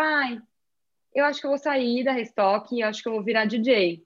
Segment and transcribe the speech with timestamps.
[0.00, 0.38] pai,
[1.14, 4.02] eu acho que eu vou sair da Restock e acho que eu vou virar DJ.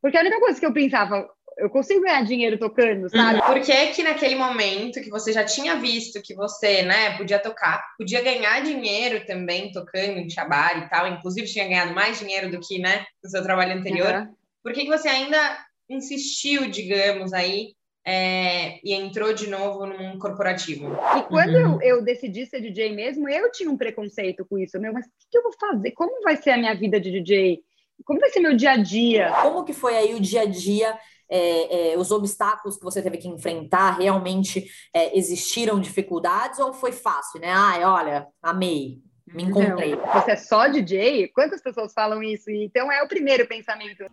[0.00, 3.42] Porque a única coisa que eu pensava, eu consigo ganhar dinheiro tocando, sabe?
[3.42, 7.82] Por que que naquele momento que você já tinha visto que você, né, podia tocar,
[7.98, 12.60] podia ganhar dinheiro também tocando em Chabar e tal, inclusive tinha ganhado mais dinheiro do
[12.60, 14.34] que, né, no seu trabalho anterior, uhum.
[14.62, 15.58] por que que você ainda
[15.88, 17.74] insistiu, digamos, aí,
[18.06, 20.92] é, e entrou de novo num corporativo.
[21.16, 21.80] E quando uhum.
[21.80, 24.78] eu, eu, decidi ser DJ mesmo, eu tinha um preconceito com isso.
[24.78, 25.92] Meu, mas o que eu vou fazer?
[25.92, 27.60] Como vai ser a minha vida de DJ?
[28.04, 29.32] Como vai ser meu dia a dia?
[29.40, 30.98] Como que foi aí o dia a dia?
[31.26, 36.92] É, é, os obstáculos que você teve que enfrentar realmente é, existiram dificuldades ou foi
[36.92, 37.48] fácil, né?
[37.50, 38.98] Ai, olha, amei,
[39.32, 39.96] me encontrei.
[39.96, 41.28] Não, você é só DJ?
[41.28, 42.50] Quantas pessoas falam isso?
[42.50, 44.04] Então é o primeiro pensamento.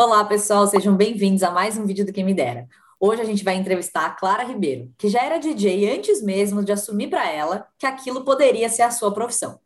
[0.00, 2.68] Olá, pessoal, sejam bem-vindos a mais um vídeo do Quem Me Dera.
[3.00, 6.70] Hoje a gente vai entrevistar a Clara Ribeiro, que já era DJ antes mesmo de
[6.70, 9.58] assumir para ela que aquilo poderia ser a sua profissão.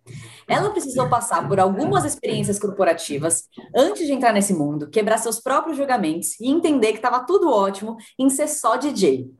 [0.48, 3.44] Ela precisou passar por algumas experiências corporativas
[3.76, 7.98] antes de entrar nesse mundo, quebrar seus próprios julgamentos e entender que estava tudo ótimo
[8.18, 9.30] em ser só DJ.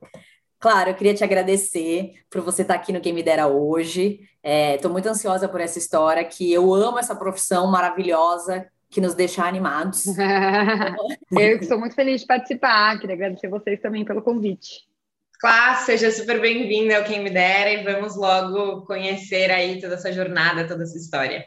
[0.61, 4.20] Claro, eu queria te agradecer por você estar aqui no Quem Me Dera hoje.
[4.45, 9.15] Estou é, muito ansiosa por essa história, que eu amo essa profissão maravilhosa que nos
[9.15, 10.05] deixa animados.
[11.33, 14.87] eu que sou muito feliz de participar, queria agradecer vocês também pelo convite.
[15.41, 20.13] Claro, seja super bem-vinda ao Quem Me Dera e vamos logo conhecer aí toda essa
[20.13, 21.47] jornada, toda essa história.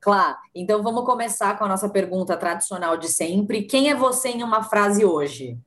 [0.00, 3.62] Claro, então vamos começar com a nossa pergunta tradicional de sempre.
[3.62, 5.58] Quem é você em uma frase hoje?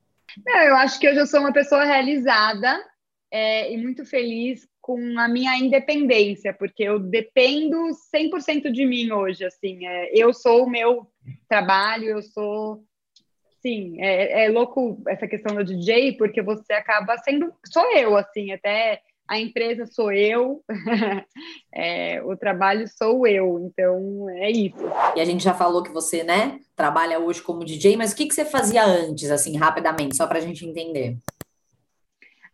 [0.46, 2.82] eu acho que hoje eu sou uma pessoa realizada
[3.30, 7.76] é, e muito feliz com a minha independência, porque eu dependo
[8.12, 11.06] 100% de mim hoje, assim, é, eu sou o meu
[11.48, 12.82] trabalho, eu sou,
[13.62, 18.50] sim, é, é, louco essa questão do DJ, porque você acaba sendo, sou eu, assim,
[18.50, 20.62] até a empresa sou eu,
[21.72, 24.84] é, o trabalho sou eu, então é isso.
[25.14, 28.26] E a gente já falou que você, né, trabalha hoje como DJ, mas o que,
[28.26, 31.16] que você fazia antes, assim, rapidamente, só para a gente entender?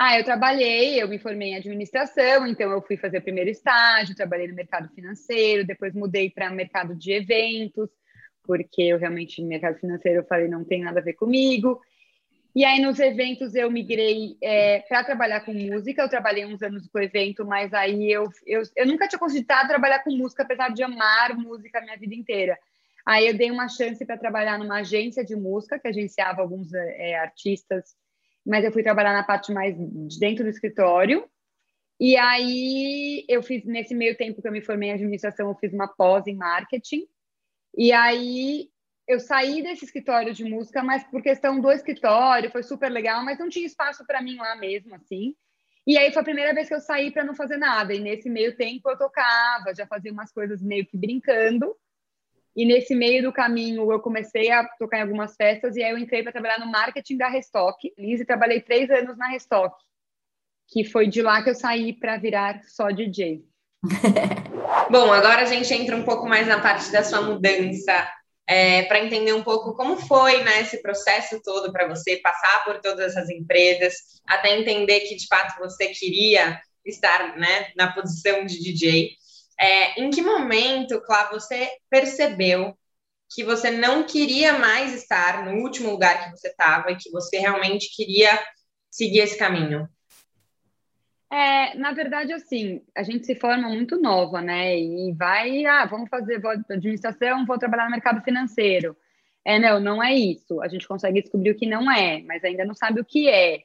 [0.01, 4.15] Ah, eu trabalhei, eu me formei em administração, então eu fui fazer o primeiro estágio,
[4.15, 7.91] trabalhei no mercado financeiro, depois mudei para o mercado de eventos,
[8.45, 11.81] porque eu realmente, no mercado financeiro, eu falei, não tem nada a ver comigo.
[12.55, 16.03] E aí, nos eventos, eu migrei é, para trabalhar com música.
[16.03, 20.03] Eu trabalhei uns anos com evento, mas aí eu, eu, eu nunca tinha cogitado trabalhar
[20.05, 22.57] com música, apesar de amar música a minha vida inteira.
[23.05, 27.17] Aí eu dei uma chance para trabalhar numa agência de música, que agenciava alguns é,
[27.17, 27.97] artistas
[28.49, 31.29] mas eu fui trabalhar na parte mais de dentro do escritório.
[32.01, 35.73] E aí eu fiz nesse meio tempo que eu me formei em administração, eu fiz
[35.73, 37.07] uma pós em marketing.
[37.77, 38.71] E aí
[39.07, 43.39] eu saí desse escritório de música, mas por questão do escritório, foi super legal, mas
[43.39, 45.35] não tinha espaço para mim lá mesmo, assim.
[45.87, 47.95] E aí foi a primeira vez que eu saí para não fazer nada.
[47.95, 51.77] E nesse meio tempo eu tocava, já fazia umas coisas meio que brincando.
[52.59, 55.97] E nesse meio do caminho, eu comecei a tocar em algumas festas e aí eu
[55.97, 57.95] entrei para trabalhar no marketing da Restock.
[57.97, 59.77] Liz, e trabalhei três anos na Restock,
[60.67, 63.45] que foi de lá que eu saí para virar só DJ.
[64.91, 68.11] Bom, agora a gente entra um pouco mais na parte da sua mudança,
[68.45, 72.81] é, para entender um pouco como foi né, esse processo todo para você passar por
[72.81, 73.95] todas essas empresas,
[74.27, 79.11] até entender que de fato você queria estar né, na posição de DJ.
[79.61, 82.77] É, em que momento, Clá, você percebeu
[83.35, 87.39] que você não queria mais estar no último lugar que você estava e que você
[87.39, 88.31] realmente queria
[88.91, 89.89] seguir esse caminho?
[91.31, 94.79] É, na verdade, assim, a gente se forma muito nova, né?
[94.79, 96.41] E vai, ah, vamos fazer
[96.71, 98.97] administração, vou trabalhar no mercado financeiro.
[99.45, 100.61] É, não, não é isso.
[100.63, 103.63] A gente consegue descobrir o que não é, mas ainda não sabe o que é.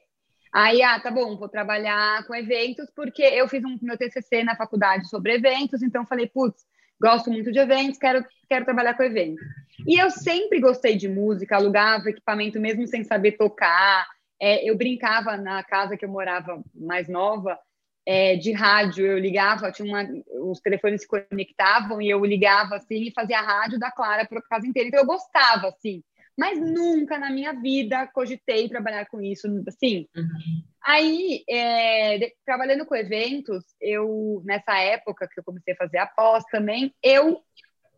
[0.54, 4.54] Aí, ah, tá bom, vou trabalhar com eventos, porque eu fiz um meu TCC na
[4.54, 6.64] faculdade sobre eventos, então falei, putz,
[7.02, 9.44] gosto muito de eventos, quero, quero trabalhar com eventos.
[9.84, 14.06] E eu sempre gostei de música, alugava equipamento mesmo sem saber tocar.
[14.40, 17.58] É, eu brincava na casa que eu morava mais nova,
[18.06, 20.08] é, de rádio, eu ligava, tinha uma,
[20.48, 24.38] os telefones se conectavam e eu ligava assim e fazia a rádio da Clara para
[24.38, 24.88] a casa inteira.
[24.88, 26.00] Então eu gostava, assim
[26.36, 30.08] mas nunca na minha vida cogitei trabalhar com isso, assim.
[30.16, 30.62] Uhum.
[30.82, 36.06] Aí, é, de, trabalhando com eventos, eu, nessa época que eu comecei a fazer a
[36.06, 37.40] pós também, eu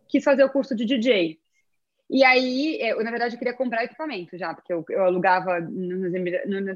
[0.09, 1.39] quis fazer o curso de DJ.
[2.09, 6.13] E aí, eu, na verdade, eu queria comprar equipamento já, porque eu, eu alugava nos,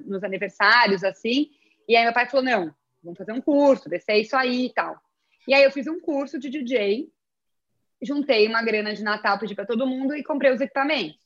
[0.06, 1.50] nos aniversários, assim,
[1.86, 5.00] E aí meu pai falou, não, vamos fazer um curso, descer isso aí e tal.
[5.46, 7.08] E aí eu fiz um curso de DJ,
[8.02, 11.20] juntei uma grana de Natal, pedi para todo mundo e comprei os equipamentos.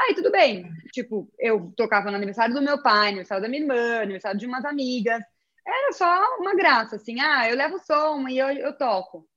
[0.00, 4.00] Aí tudo bem, tipo, eu tocava no aniversário do meu pai, aniversário da minha irmã,
[4.00, 5.22] aniversário de umas amigas.
[5.66, 9.28] Era só uma graça, assim, ah, eu levo som e eu, eu toco.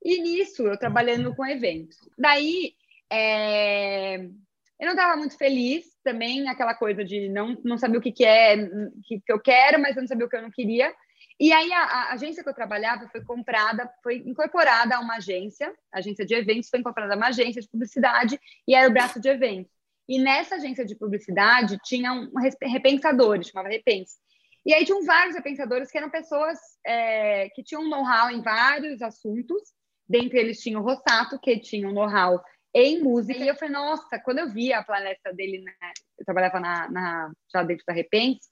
[0.00, 1.96] E nisso, eu trabalhando com eventos.
[2.16, 2.74] Daí,
[3.10, 4.18] é...
[4.18, 8.24] eu não estava muito feliz também, aquela coisa de não, não saber o que, que
[8.24, 8.56] é,
[9.04, 10.94] que, que eu quero, mas eu não sabia o que eu não queria.
[11.38, 15.74] E aí, a, a, agência que eu trabalhava foi comprada, foi incorporada a uma agência,
[15.92, 18.38] agência de eventos foi incorporada a uma agência de publicidade
[18.68, 19.71] e era o braço de eventos.
[20.08, 22.30] E nessa agência de publicidade tinha um
[22.62, 24.16] repensador, chamava Repense.
[24.64, 29.60] E aí tinham vários repensadores que eram pessoas é, que tinham know-how em vários assuntos.
[30.08, 32.40] Dentre eles tinha o Rossato, que tinha um know-how
[32.74, 33.38] em música.
[33.38, 35.72] E eu falei, nossa, quando eu vi a palestra dele, né,
[36.18, 38.48] eu trabalhava na, na, já dentro da Repense,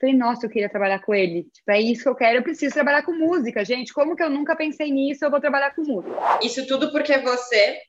[0.00, 1.44] falei, nossa, eu queria trabalhar com ele.
[1.44, 3.92] Tipo, é isso que eu quero, eu preciso trabalhar com música, gente.
[3.92, 5.24] Como que eu nunca pensei nisso?
[5.24, 6.40] Eu vou trabalhar com música.
[6.42, 7.80] Isso tudo porque você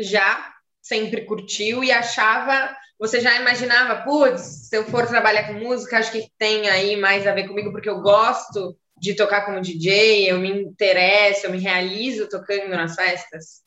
[0.00, 0.53] já
[0.84, 6.12] sempre curtiu e achava, você já imaginava, putz, se eu for trabalhar com música, acho
[6.12, 10.38] que tem aí mais a ver comigo, porque eu gosto de tocar como DJ, eu
[10.38, 13.64] me interesso, eu me realizo tocando nas festas?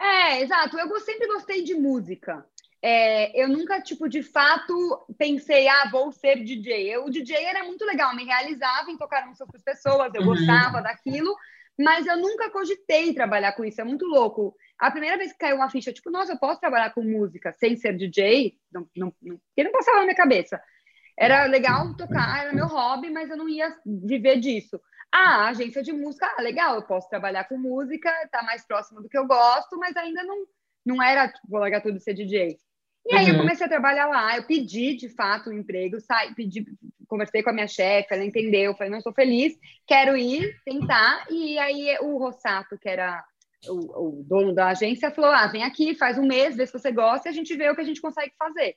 [0.00, 0.78] É, exato.
[0.78, 2.46] Eu sempre gostei de música.
[2.80, 6.94] É, eu nunca, tipo, de fato pensei, ah, vou ser DJ.
[6.94, 10.20] Eu, o DJ era muito legal, me realizava em tocar música com as pessoas, eu
[10.20, 10.28] uhum.
[10.28, 11.34] gostava daquilo,
[11.76, 14.54] mas eu nunca cogitei trabalhar com isso, é muito louco.
[14.78, 17.76] A primeira vez que caiu uma ficha, tipo, nossa, eu posso trabalhar com música sem
[17.76, 18.54] ser DJ?
[18.70, 20.60] Não, não, não, não passava na minha cabeça.
[21.18, 24.78] Era legal tocar, era meu hobby, mas eu não ia viver disso.
[25.10, 29.08] Ah, agência de música, ah, legal, eu posso trabalhar com música, tá mais próximo do
[29.08, 30.44] que eu gosto, mas ainda não,
[30.84, 32.58] não era, tipo, vou largar tudo e ser DJ.
[33.06, 33.32] E aí uhum.
[33.32, 36.66] eu comecei a trabalhar lá, eu pedi de fato o um emprego, saí, pedi,
[37.08, 39.56] conversei com a minha chefe, ela entendeu, falei, não sou feliz,
[39.86, 41.24] quero ir, tentar.
[41.30, 43.24] E aí o Rossato, que era
[43.68, 46.90] o, o, dono da agência, falou: ah, vem aqui, faz um mês, vê se você
[46.92, 48.76] gosta e a gente vê o que a gente consegue fazer.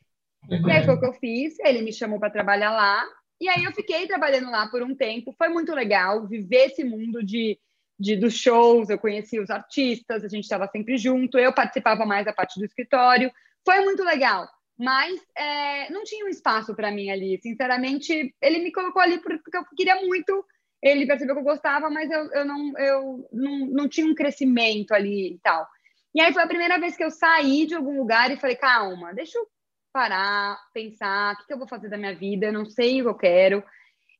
[0.49, 0.67] Uhum.
[0.67, 3.03] E aí foi o que eu fiz, ele me chamou para trabalhar lá,
[3.41, 7.23] e aí eu fiquei trabalhando lá por um tempo, foi muito legal viver esse mundo
[7.23, 7.59] de,
[7.99, 12.25] de dos shows, eu conheci os artistas, a gente estava sempre junto, eu participava mais
[12.25, 13.31] da parte do escritório,
[13.65, 14.47] foi muito legal
[14.79, 17.37] mas é, não tinha um espaço para mim ali.
[17.41, 20.45] Sinceramente, ele me colocou ali porque eu queria muito.
[20.81, 24.93] Ele percebeu que eu gostava, mas eu, eu, não, eu não, não tinha um crescimento
[24.93, 25.67] ali e tal.
[26.13, 29.13] E aí foi a primeira vez que eu saí de algum lugar e falei: calma,
[29.13, 29.47] deixa eu
[29.91, 33.05] parar, pensar, o que, que eu vou fazer da minha vida, eu não sei o
[33.05, 33.63] que eu quero.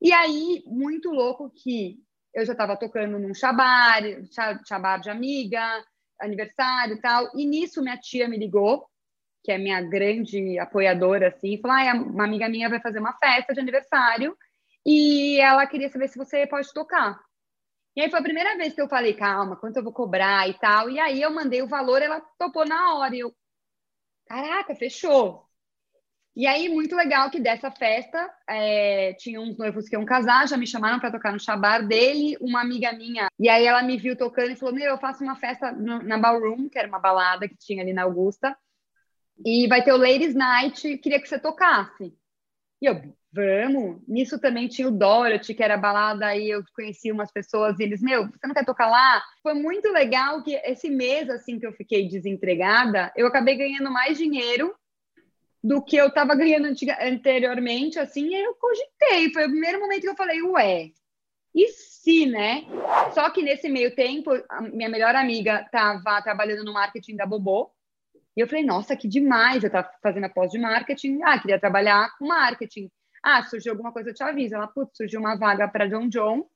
[0.02, 1.98] E aí, muito louco que
[2.34, 4.02] eu já estava tocando num chabar,
[4.66, 5.84] chabar de amiga,
[6.20, 8.86] aniversário e tal, e nisso minha tia me ligou
[9.42, 13.54] que é minha grande apoiadora, assim, falou: ah, uma amiga minha vai fazer uma festa
[13.54, 14.36] de aniversário
[14.84, 17.20] e ela queria saber se você pode tocar.
[17.96, 20.54] E aí foi a primeira vez que eu falei, calma, quanto eu vou cobrar e
[20.54, 20.88] tal.
[20.88, 23.14] E aí eu mandei o valor, ela topou na hora.
[23.14, 23.34] E eu,
[24.26, 25.50] caraca, fechou.
[26.34, 30.56] E aí, muito legal que dessa festa, é, tinha uns noivos que iam casar, já
[30.56, 33.28] me chamaram para tocar no chabar dele, uma amiga minha.
[33.38, 36.16] E aí ela me viu tocando e falou: Meu, eu faço uma festa no, na
[36.18, 38.56] Ballroom, que era uma balada que tinha ali na Augusta.
[39.44, 42.14] E vai ter o Ladies Night, queria que você tocasse.
[42.80, 44.00] E eu, vamos.
[44.06, 48.02] Nisso também tinha o Dorothy, que era balada, aí eu conheci umas pessoas e eles,
[48.02, 49.22] meu, você não quer tocar lá?
[49.42, 54.18] Foi muito legal que esse mês, assim, que eu fiquei desempregada, eu acabei ganhando mais
[54.18, 54.74] dinheiro
[55.62, 56.68] do que eu estava ganhando
[57.00, 59.32] anteriormente, assim, eu cogitei.
[59.32, 60.90] Foi o primeiro momento que eu falei, ué,
[61.54, 62.64] e se, né?
[63.12, 64.30] Só que nesse meio tempo,
[64.72, 67.70] minha melhor amiga estava trabalhando no marketing da Bobô,
[68.36, 71.58] e eu falei, nossa, que demais, eu estava fazendo a pós de marketing, ah, queria
[71.58, 72.90] trabalhar com marketing.
[73.22, 74.54] Ah, surgiu alguma coisa, eu te aviso.
[74.54, 76.46] Ela, putz, surgiu uma vaga para John John,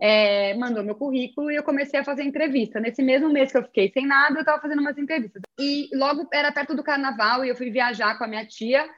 [0.00, 2.78] é, mandou meu currículo e eu comecei a fazer entrevista.
[2.78, 5.42] Nesse mesmo mês que eu fiquei sem nada, eu estava fazendo umas entrevistas.
[5.58, 8.88] E logo era perto do carnaval e eu fui viajar com a minha tia.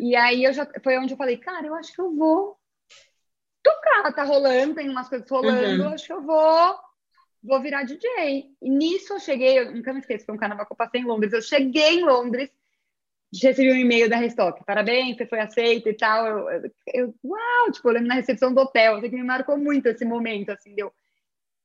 [0.00, 2.56] E aí eu já foi onde eu falei, cara, eu acho que eu vou
[3.62, 5.92] tocar, tá rolando, tem umas coisas rolando, uhum.
[5.92, 6.78] acho que eu vou
[7.42, 8.46] vou virar DJ.
[8.60, 11.04] E nisso eu cheguei, eu nunca me esqueço, foi um carnaval que eu passei em
[11.04, 11.32] Londres.
[11.32, 12.50] Eu cheguei em Londres,
[13.32, 16.26] recebi um e-mail da Restock, parabéns, você foi aceito e tal.
[16.26, 19.56] Eu, eu, eu, uau, tipo, eu lembro na recepção do hotel, assim, que me marcou
[19.56, 20.92] muito esse momento, assim, deu.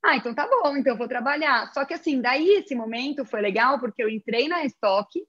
[0.03, 1.71] Ah, então tá bom, então eu vou trabalhar.
[1.73, 5.19] Só que assim, daí esse momento foi legal porque eu entrei na Restock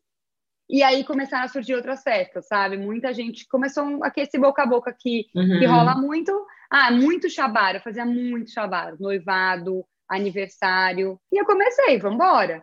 [0.69, 2.76] e aí começaram a surgir outras festas, sabe?
[2.76, 5.59] Muita gente começou a aquecer boca a boca que, uhum.
[5.59, 6.47] que rola muito.
[6.69, 11.19] Ah, muito chabar, eu fazia muito chabar, noivado, aniversário.
[11.33, 12.62] E eu comecei, vamos embora.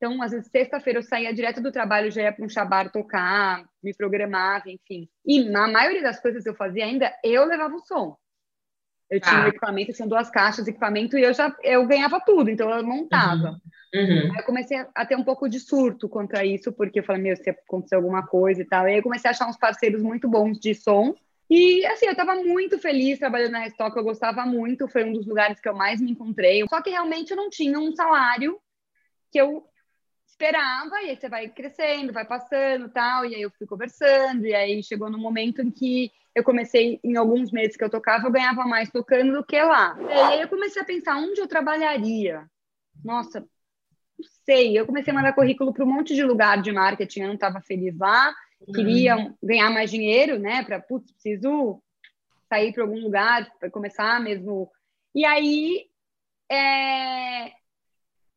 [0.00, 3.62] Então, às vezes, sexta-feira eu saía direto do trabalho, já ia para um chabar tocar,
[3.82, 5.06] me programava, enfim.
[5.26, 8.16] E na maioria das coisas que eu fazia ainda, eu levava o som.
[9.10, 9.44] Eu tinha ah.
[9.44, 12.82] um equipamento, tinha duas caixas de equipamento e eu já eu ganhava tudo, então eu
[12.82, 13.60] montava.
[13.92, 14.00] Uhum.
[14.02, 14.32] Uhum.
[14.32, 17.36] Aí eu comecei a ter um pouco de surto contra isso, porque eu falei, meu,
[17.36, 18.88] se acontecer alguma coisa e tal.
[18.88, 21.14] E aí eu comecei a achar uns parceiros muito bons de som.
[21.50, 25.26] E assim, eu estava muito feliz trabalhando na Restock, eu gostava muito, foi um dos
[25.26, 26.64] lugares que eu mais me encontrei.
[26.70, 28.58] Só que realmente eu não tinha um salário
[29.30, 29.66] que eu
[30.40, 34.54] esperava, e aí você vai crescendo, vai passando tal, e aí eu fui conversando, e
[34.54, 38.32] aí chegou no momento em que eu comecei, em alguns meses que eu tocava, eu
[38.32, 39.98] ganhava mais tocando do que lá.
[40.00, 42.48] E aí eu comecei a pensar onde eu trabalharia.
[43.04, 44.78] Nossa, não sei.
[44.78, 47.60] Eu comecei a mandar currículo para um monte de lugar de marketing, eu não estava
[47.60, 48.34] feliz lá,
[48.74, 49.34] queria uhum.
[49.42, 50.64] ganhar mais dinheiro, né?
[50.64, 51.82] Para, putz, preciso
[52.48, 54.70] sair para algum lugar, para começar mesmo.
[55.14, 55.86] E aí,
[56.50, 57.48] é...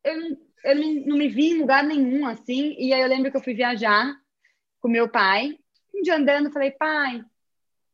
[0.04, 2.74] eu eu não, me vi em lugar nenhum assim.
[2.78, 4.14] E aí eu lembro que eu fui viajar
[4.80, 5.58] com meu pai.
[5.94, 7.22] Um dia andando, falei, pai,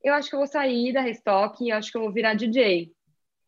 [0.02, 2.92] eu acho que eu vou sair da Restock e acho que eu vou virar DJ.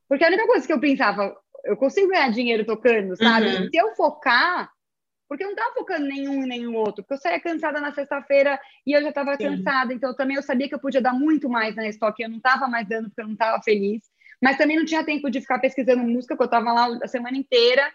[0.09, 3.47] Porque a única coisa que eu pensava, eu consigo ganhar dinheiro tocando, sabe?
[3.47, 3.69] Uhum.
[3.71, 4.71] Se eu focar,
[5.29, 8.61] porque eu não estava focando nenhum e nenhum outro, porque eu saía cansada na sexta-feira
[8.87, 11.75] e eu já estava cansada, então também eu sabia que eu podia dar muito mais
[11.75, 14.03] na Restock, eu não estava mais dando porque eu não estava feliz,
[14.43, 17.39] mas também não tinha tempo de ficar pesquisando música, porque eu estava lá a semana
[17.39, 17.91] inteira,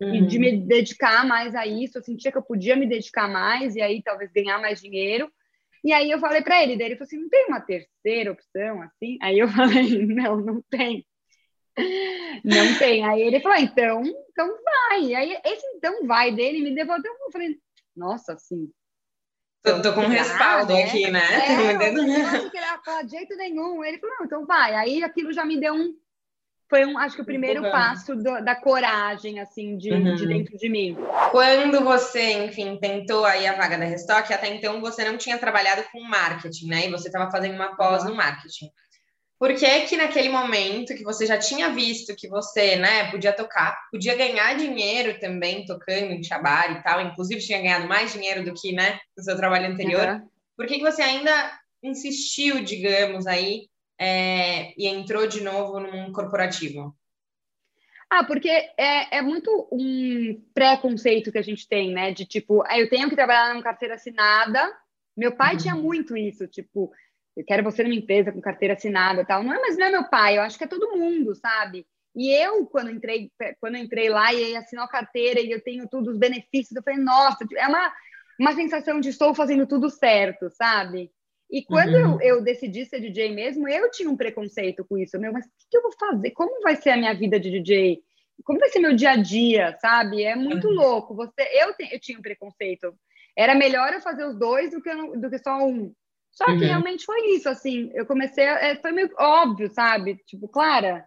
[0.00, 0.14] uhum.
[0.14, 1.98] e de me dedicar mais a isso.
[1.98, 5.30] Eu sentia que eu podia me dedicar mais e aí talvez ganhar mais dinheiro.
[5.82, 8.82] E aí eu falei para ele, daí ele falou assim, não tem uma terceira opção
[8.82, 9.18] assim?
[9.22, 11.06] Aí eu falei, não, não tem.
[12.44, 13.04] Não tem.
[13.06, 15.14] Aí ele falou, então, então vai.
[15.14, 17.12] Aí esse então vai dele me devolveu.
[17.12, 17.58] Eu falei,
[17.96, 18.70] nossa, assim.
[19.62, 20.84] Tô, tô com um respaldo né?
[20.84, 21.20] aqui, né?
[21.20, 23.84] É, eu não queria falar de jeito nenhum.
[23.84, 24.74] Ele falou, não, então vai.
[24.74, 25.94] Aí aquilo já me deu um,
[26.70, 30.14] foi um, acho que o primeiro passo do, da coragem, assim, de, uhum.
[30.14, 30.96] de, dentro de mim.
[31.32, 35.82] Quando você, enfim, tentou aí a vaga da Restock, até então você não tinha trabalhado
[35.90, 36.86] com marketing, né?
[36.86, 38.70] E você estava fazendo uma pós no marketing.
[39.36, 43.76] Por que que naquele momento que você já tinha visto que você, né, podia tocar,
[43.90, 48.52] podia ganhar dinheiro também tocando em Chabar e tal, inclusive tinha ganhado mais dinheiro do
[48.52, 50.28] que, né, no seu trabalho anterior, uhum.
[50.56, 53.69] por que que você ainda insistiu, digamos, aí,
[54.00, 56.96] é, e entrou de novo num corporativo?
[58.08, 62.10] Ah, porque é, é muito um preconceito que a gente tem, né?
[62.10, 64.74] De tipo, ah, eu tenho que trabalhar numa carteira assinada.
[65.16, 65.58] Meu pai uhum.
[65.58, 66.90] tinha muito isso, tipo,
[67.36, 69.44] eu quero você numa empresa com carteira assinada tal.
[69.44, 71.86] Não é, mas não é meu pai, eu acho que é todo mundo, sabe?
[72.16, 73.30] E eu, quando entrei,
[73.60, 76.98] quando entrei lá e assinou a carteira e eu tenho todos os benefícios, eu falei,
[76.98, 77.92] nossa, é uma,
[78.40, 81.12] uma sensação de estou fazendo tudo certo, sabe?
[81.50, 82.20] E quando uhum.
[82.20, 85.18] eu, eu, decidi ser DJ mesmo, eu tinha um preconceito com isso.
[85.18, 86.30] Meu, mas o que, eu vou fazer?
[86.30, 88.00] Como vai ser a minha vida de DJ?
[88.44, 90.22] Como vai ser meu dia a dia, sabe?
[90.22, 90.74] É muito uhum.
[90.74, 91.14] louco.
[91.14, 92.94] Você, eu, te, eu tinha um preconceito.
[93.36, 95.92] Era melhor eu fazer os dois do que, do que só um.
[96.30, 96.58] Só que uhum.
[96.58, 97.90] realmente foi isso, assim.
[97.94, 100.16] Eu comecei, é, foi meio óbvio, sabe?
[100.26, 101.04] Tipo, Clara,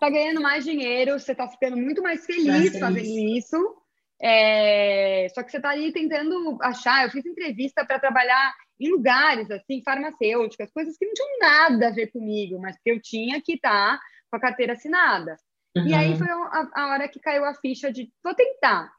[0.00, 3.00] tá ganhando mais dinheiro, você tá ficando muito mais feliz fazendo
[3.36, 3.76] isso.
[4.20, 7.04] É, só que você tá ali tentando achar.
[7.04, 11.92] Eu fiz entrevista para trabalhar em lugares assim, farmacêuticas, coisas que não tinham nada a
[11.92, 15.36] ver comigo, mas que eu tinha que estar tá com a carteira assinada.
[15.76, 15.86] Uhum.
[15.86, 16.18] E aí uhum.
[16.18, 18.90] foi a, a, hora que caiu a ficha de vou tentar.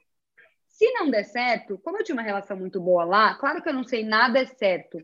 [0.67, 3.73] Se não der certo, como eu tinha uma relação muito boa lá, claro que eu
[3.73, 4.97] não sei nada é certo.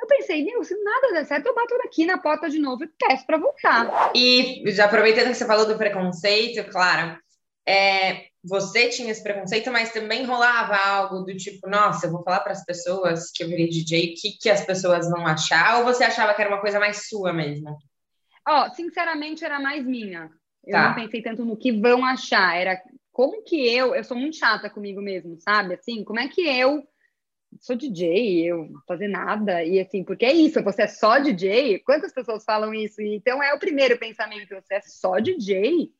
[0.00, 2.88] Eu pensei, meu, se nada der certo, eu bato aqui na porta de novo e
[2.98, 4.12] peço para voltar.
[4.14, 7.18] E já aproveitando que você falou do preconceito, Clara,
[7.68, 12.40] é, você tinha esse preconceito, mas também rolava algo do tipo, nossa, eu vou falar
[12.40, 15.78] para as pessoas que eu virei DJ, o que, que as pessoas vão achar?
[15.78, 17.76] Ou você achava que era uma coisa mais sua mesmo?
[18.48, 20.30] Ó, oh, sinceramente, era mais minha.
[20.64, 20.88] Eu tá.
[20.88, 22.80] não pensei tanto no que vão achar, era
[23.12, 25.74] como que eu, eu sou muito chata comigo mesmo, sabe?
[25.74, 26.86] Assim, como é que eu
[27.60, 31.80] sou DJ, eu fazer nada, e assim, porque é isso, você é só DJ?
[31.80, 33.00] Quantas pessoas falam isso?
[33.00, 35.90] Então é o primeiro pensamento, você é só DJ?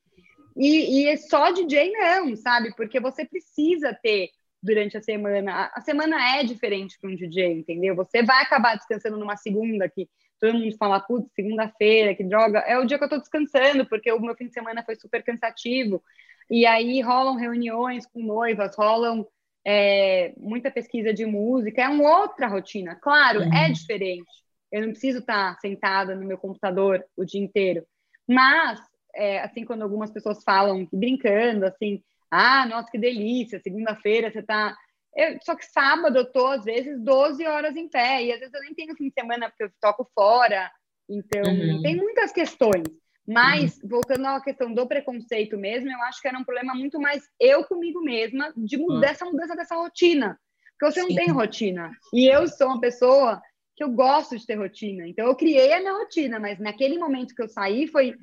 [0.57, 2.75] E, e é só DJ não, sabe?
[2.75, 4.31] Porque você precisa ter
[4.63, 5.71] durante a semana.
[5.75, 7.95] A semana é diferente para um DJ, entendeu?
[7.95, 10.09] Você vai acabar descansando numa segunda que
[10.41, 12.61] todo mundo fala, putz, segunda-feira, que droga.
[12.61, 15.23] É o dia que eu tô descansando, porque o meu fim de semana foi super
[15.23, 16.03] cansativo.
[16.51, 19.27] E aí rolam reuniões com noivas, rolam
[19.67, 22.95] é, muita pesquisa de música, é uma outra rotina.
[22.97, 24.31] Claro, é diferente.
[24.71, 27.85] Eu não preciso estar sentada no meu computador o dia inteiro.
[28.29, 28.81] Mas
[29.17, 34.77] é, assim, quando algumas pessoas falam, brincando, assim, ah, nossa, que delícia, segunda-feira você tá.
[35.15, 38.53] Eu, só que sábado eu tô, às vezes, 12 horas em pé, e às vezes
[38.53, 40.71] eu nem tenho fim de semana porque eu toco fora.
[41.09, 41.83] Então, uhum.
[41.83, 42.85] tem muitas questões.
[43.27, 43.89] Mas, uhum.
[43.89, 47.65] voltando à questão do preconceito mesmo, eu acho que era um problema muito mais eu
[47.65, 49.13] comigu mesma de mudar uhum.
[49.13, 50.39] essa mudança dessa rotina.
[50.79, 51.09] Porque você Sim.
[51.09, 51.91] não tem rotina.
[52.13, 53.41] E eu sou uma pessoa
[53.75, 55.09] que eu gosto de ter rotina.
[55.09, 58.15] Então, eu criei a minha rotina, mas naquele momento que eu saí, foi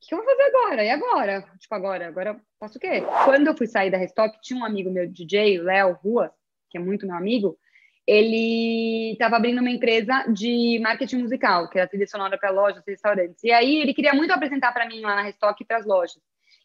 [0.00, 0.84] que eu vou fazer agora?
[0.84, 1.44] E agora?
[1.58, 2.08] Tipo, agora?
[2.08, 3.02] Agora faço o quê?
[3.24, 6.32] Quando eu fui sair da Restock, tinha um amigo meu DJ, o Léo Rua,
[6.70, 7.58] que é muito meu amigo,
[8.06, 12.90] ele estava abrindo uma empresa de marketing musical, que era trilha sonora para lojas e
[12.90, 13.42] restaurantes.
[13.42, 16.20] E aí ele queria muito apresentar para mim lá na Restock para as lojas.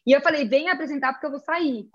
[0.06, 1.88] E eu falei, vem apresentar porque eu vou sair.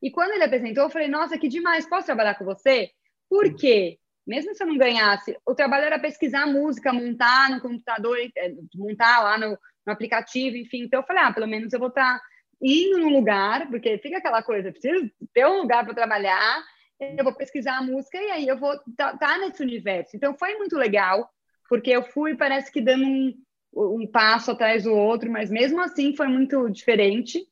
[0.00, 2.90] E quando ele apresentou, eu falei, nossa, que demais, posso trabalhar com você?
[3.28, 3.98] Por quê?
[4.26, 9.22] Mesmo se eu não ganhasse, o trabalho era pesquisar música, montar no computador, é, montar
[9.22, 10.82] lá no, no aplicativo, enfim.
[10.82, 12.24] Então eu falei, ah, pelo menos eu vou estar tá
[12.60, 16.64] indo num lugar, porque fica aquela coisa, preciso ter um lugar para trabalhar,
[16.98, 20.16] eu vou pesquisar a música e aí eu vou estar tá, tá nesse universo.
[20.16, 21.28] Então foi muito legal,
[21.68, 23.34] porque eu fui, parece que dando um,
[23.74, 27.46] um passo atrás do outro, mas mesmo assim foi muito diferente.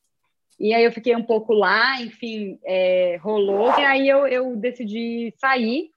[0.58, 3.68] E aí eu fiquei um pouco lá, enfim, é, rolou.
[3.78, 5.90] E aí eu, eu decidi sair.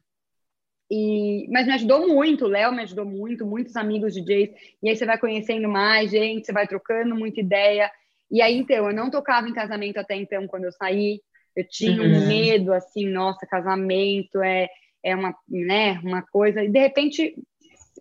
[0.89, 4.51] E, mas me ajudou muito, o Léo me ajudou muito, muitos amigos DJs.
[4.81, 7.91] E aí você vai conhecendo mais gente, você vai trocando muita ideia.
[8.31, 11.21] E aí, então, eu não tocava em casamento até então, quando eu saí.
[11.55, 12.27] Eu tinha um uhum.
[12.27, 14.69] medo, assim, nossa, casamento é,
[15.03, 16.63] é uma, né, uma coisa.
[16.63, 17.35] E, de repente,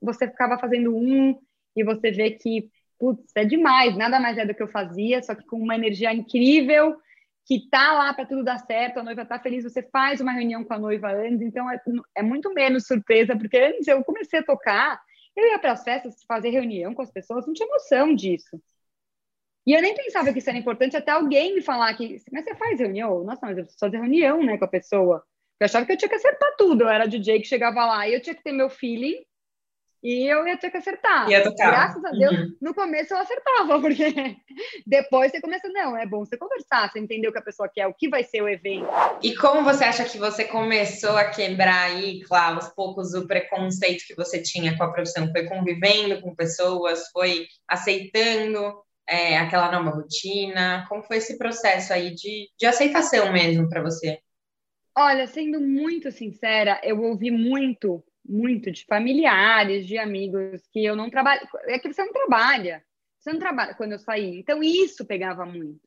[0.00, 1.36] você ficava fazendo um
[1.74, 5.34] e você vê que putz, é demais, nada mais é do que eu fazia, só
[5.34, 6.96] que com uma energia incrível,
[7.46, 10.64] que tá lá para tudo dar certo, a noiva tá feliz, você faz uma reunião
[10.64, 11.80] com a noiva antes, então é,
[12.16, 15.00] é muito menos surpresa, porque antes eu comecei a tocar,
[15.36, 18.60] eu ia para as festas fazer reunião com as pessoas, não tinha noção disso.
[19.64, 22.54] E eu nem pensava que isso era importante até alguém me falar que, mas você
[22.56, 23.22] faz reunião?
[23.22, 25.24] Nossa, mas eu preciso fazer reunião, né, com a pessoa.
[25.60, 26.82] Eu achava que eu tinha que acertar tudo.
[26.84, 29.24] Eu era DJ que chegava lá e eu tinha que ter meu feeling
[30.02, 31.28] e eu ia ter que acertar.
[31.28, 31.70] Ia tocar.
[31.70, 32.56] Graças a Deus, uhum.
[32.60, 34.36] no começo eu acertava, porque
[34.86, 37.86] depois você começa, não, é bom você conversar, você entender o que a pessoa quer,
[37.86, 38.88] o que vai ser o evento.
[39.22, 44.04] E como você acha que você começou a quebrar aí, claro, aos poucos, o preconceito
[44.06, 45.30] que você tinha com a profissão?
[45.32, 50.84] Foi convivendo com pessoas, foi aceitando é, aquela nova rotina?
[50.88, 54.18] Como foi esse processo aí de, de aceitação mesmo para você?
[54.98, 61.10] Olha, sendo muito sincera, eu ouvi muito muito de familiares, de amigos que eu não
[61.10, 61.46] trabalho.
[61.66, 62.82] É que você não trabalha.
[63.18, 64.38] Você não trabalha quando eu saí.
[64.38, 65.80] Então, isso pegava muito.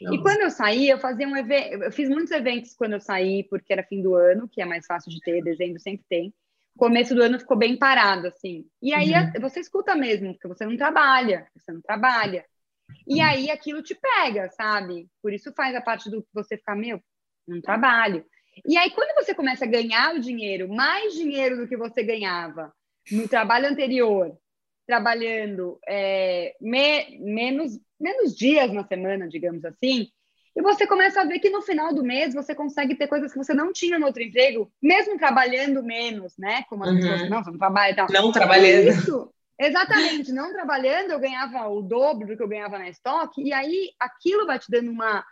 [0.00, 0.14] Não.
[0.14, 1.84] E quando eu saí, eu fazia um evento.
[1.84, 4.86] Eu fiz muitos eventos quando eu saí, porque era fim do ano, que é mais
[4.86, 6.34] fácil de ter, dezembro sempre tem.
[6.76, 8.66] Começo do ano ficou bem parado, assim.
[8.82, 9.40] E aí uhum.
[9.40, 12.44] você escuta mesmo, porque você não trabalha, você não trabalha.
[13.06, 13.24] E uhum.
[13.24, 15.08] aí aquilo te pega, sabe?
[15.22, 17.00] Por isso faz a parte do que você ficar, meu,
[17.46, 18.26] não trabalho.
[18.66, 22.72] E aí, quando você começa a ganhar o dinheiro, mais dinheiro do que você ganhava
[23.10, 24.36] no trabalho anterior,
[24.86, 30.08] trabalhando é, me, menos, menos dias na semana, digamos assim,
[30.56, 33.38] e você começa a ver que no final do mês você consegue ter coisas que
[33.38, 36.64] você não tinha no outro emprego, mesmo trabalhando menos, né?
[36.68, 36.96] Como as uhum.
[36.96, 38.06] pessoas, não, você não trabalha e tal.
[38.10, 38.88] Não trabalhando.
[38.88, 43.52] Isso, exatamente, não trabalhando, eu ganhava o dobro do que eu ganhava na estoque, e
[43.52, 45.24] aí aquilo vai te dando uma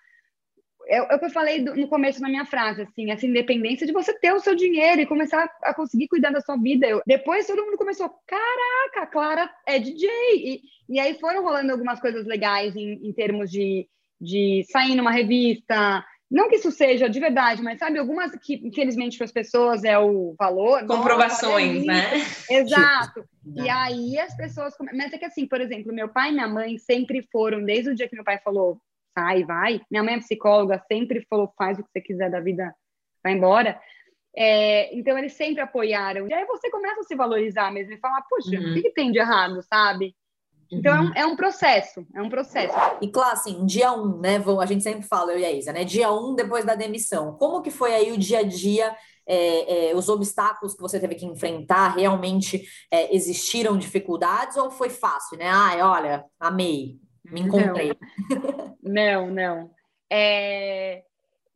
[0.86, 3.86] é, é, o que eu falei do, no começo na minha frase, assim, essa independência
[3.86, 6.86] de você ter o seu dinheiro e começar a, conseguir cuidar da sua vida.
[6.86, 10.08] Eu, depois todo mundo começou, caraca, a Clara é DJ.
[10.34, 13.88] E, e aí foram rolando algumas coisas legais em, em termos de,
[14.20, 16.04] de sair numa revista.
[16.30, 19.98] Não que isso seja de verdade, mas sabe, algumas que, infelizmente, para as pessoas é
[19.98, 20.86] o valor.
[20.86, 22.10] Comprovações, né?
[22.50, 23.24] Exato.
[23.56, 24.72] E aí as pessoas.
[24.94, 27.94] Mas é que assim, por exemplo, meu pai e minha mãe sempre foram, desde o
[27.94, 28.80] dia que meu pai falou,
[29.16, 29.80] sai, vai.
[29.90, 32.74] Minha mãe é psicóloga, sempre falou, faz o que você quiser da vida,
[33.22, 33.80] vai embora.
[34.34, 36.26] É, então, eles sempre apoiaram.
[36.26, 38.70] E aí você começa a se valorizar mesmo e falar, puxa, uhum.
[38.70, 40.14] o que, que, tem de errado, sabe?
[40.70, 41.08] Então, uhum.
[41.08, 42.74] é, um, é, um, processo, é um processo.
[43.02, 45.84] E, claro, assim, dia um, né, a gente sempre fala, eu e a Isa, né,
[45.84, 48.96] dia um depois da demissão, como que foi aí o dia a dia,
[49.26, 54.88] é, é, os obstáculos que você teve que enfrentar, realmente é, existiram dificuldades ou foi
[54.88, 55.48] fácil, né?
[55.48, 56.96] Ai, olha, amei,
[57.32, 57.92] me encontrei.
[58.82, 59.70] Não, não.
[60.10, 61.02] É...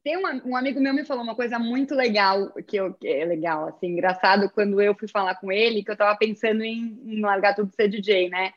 [0.03, 3.25] Tem uma, um amigo meu me falou uma coisa muito legal, que, eu, que é
[3.25, 7.21] legal, assim, engraçado, quando eu fui falar com ele, que eu tava pensando em, em
[7.21, 8.53] largar tudo ser DJ, né?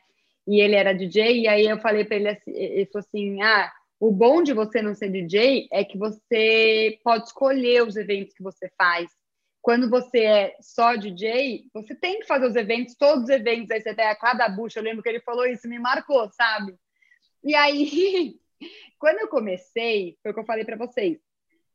[0.46, 3.72] E ele era DJ, e aí eu falei para ele assim, ele falou assim, ah,
[3.98, 8.42] o bom de você não ser DJ é que você pode escolher os eventos que
[8.42, 9.10] você faz.
[9.60, 13.80] Quando você é só DJ, você tem que fazer os eventos, todos os eventos, aí
[13.80, 16.74] você tem a cada bucha, eu lembro que ele falou isso, me marcou, sabe?
[17.42, 18.36] E aí,
[18.98, 21.18] quando eu comecei, foi o que eu falei para vocês.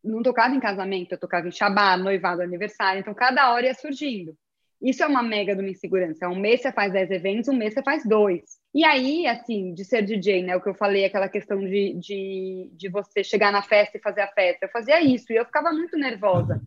[0.03, 2.99] Não tocava em casamento, eu tocava em shabá, noivado, aniversário.
[2.99, 4.37] Então, cada hora ia surgindo.
[4.81, 6.29] Isso é uma mega de uma insegurança.
[6.29, 8.43] Um mês você faz 10 eventos, um mês você faz dois.
[8.73, 10.55] E aí, assim, de ser DJ, né?
[10.55, 14.21] O que eu falei, aquela questão de, de, de você chegar na festa e fazer
[14.21, 14.65] a festa.
[14.65, 16.61] Eu fazia isso e eu ficava muito nervosa.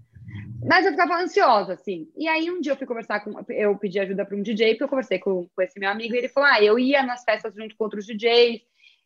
[0.65, 2.09] Mas eu ficava ansiosa, assim.
[2.17, 3.33] E aí, um dia eu fui conversar com.
[3.51, 6.19] Eu pedi ajuda para um DJ, porque eu conversei com, com esse meu amigo e
[6.19, 8.61] ele falou: Ah, eu ia nas festas junto com outros DJs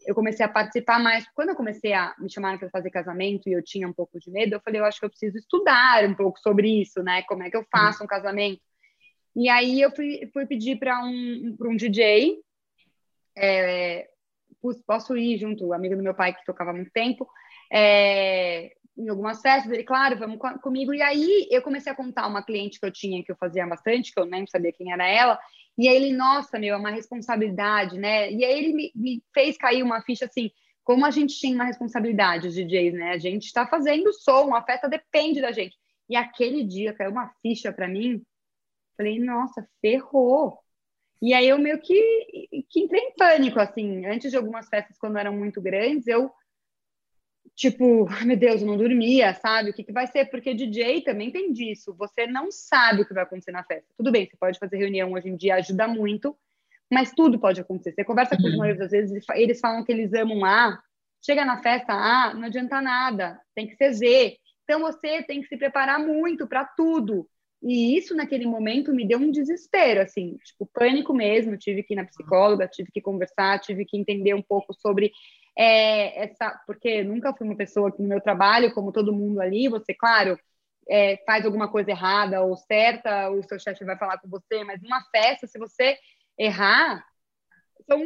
[0.06, 1.26] eu comecei a participar mais.
[1.34, 4.30] Quando eu comecei a me chamar para fazer casamento e eu tinha um pouco de
[4.30, 7.22] medo, eu falei, eu acho que eu preciso estudar um pouco sobre isso, né?
[7.22, 8.60] Como é que eu faço um casamento?
[9.34, 12.38] E aí eu fui, fui pedir para um, um DJ,
[13.36, 14.08] é,
[14.86, 17.26] posso ir junto, amigo do meu pai que tocava há muito tempo,
[17.72, 20.92] é, em algumas festas, ele, claro, vamos comigo.
[20.92, 24.12] E aí eu comecei a contar uma cliente que eu tinha, que eu fazia bastante,
[24.12, 25.38] que eu nem sabia quem era ela,
[25.78, 28.30] e aí ele, nossa, meu, é uma responsabilidade, né?
[28.30, 30.50] E aí ele me, me fez cair uma ficha assim,
[30.84, 33.10] como a gente tinha uma responsabilidade, os DJs, né?
[33.12, 35.76] A gente está fazendo som, a festa depende da gente.
[36.08, 38.22] E aquele dia caiu uma ficha para mim,
[38.96, 40.58] falei, nossa, ferrou.
[41.20, 45.18] E aí eu meio que, que entrei em pânico, assim, antes de algumas festas, quando
[45.18, 46.30] eram muito grandes, eu
[47.54, 49.70] tipo, meu Deus, eu não dormia, sabe?
[49.70, 50.26] O que, que vai ser?
[50.26, 51.94] Porque DJ também tem disso.
[51.98, 53.88] Você não sabe o que vai acontecer na festa.
[53.96, 56.36] Tudo bem, você pode fazer reunião hoje em dia, ajuda muito,
[56.90, 57.92] mas tudo pode acontecer.
[57.92, 58.58] Você conversa com os uhum.
[58.58, 60.78] noivos, às vezes eles falam que eles amam A,
[61.24, 64.36] chega na festa A, não adianta nada, tem que ser Z.
[64.64, 67.28] Então você tem que se preparar muito para tudo.
[67.62, 71.56] E isso naquele momento me deu um desespero, assim, tipo, pânico mesmo.
[71.56, 75.12] Tive que ir na psicóloga, tive que conversar, tive que entender um pouco sobre
[75.56, 79.68] é, essa, porque nunca fui uma pessoa que no meu trabalho, como todo mundo ali,
[79.68, 80.38] você, claro,
[80.88, 84.80] é, faz alguma coisa errada ou certa, o seu chefe vai falar com você, mas
[84.82, 85.96] numa festa, se você
[86.38, 87.04] errar,
[87.86, 88.02] são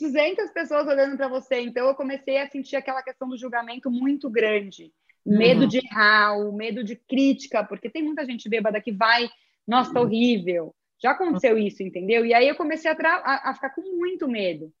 [0.00, 1.60] 200 pessoas olhando para você.
[1.60, 4.92] Então eu comecei a sentir aquela questão do julgamento muito grande.
[5.26, 5.68] Medo uhum.
[5.68, 9.28] de errar, o medo de crítica, porque tem muita gente bêbada que vai,
[9.66, 10.74] nossa, tá horrível.
[11.00, 12.24] Já aconteceu isso, entendeu?
[12.24, 14.72] E aí eu comecei a, a, a ficar com muito medo.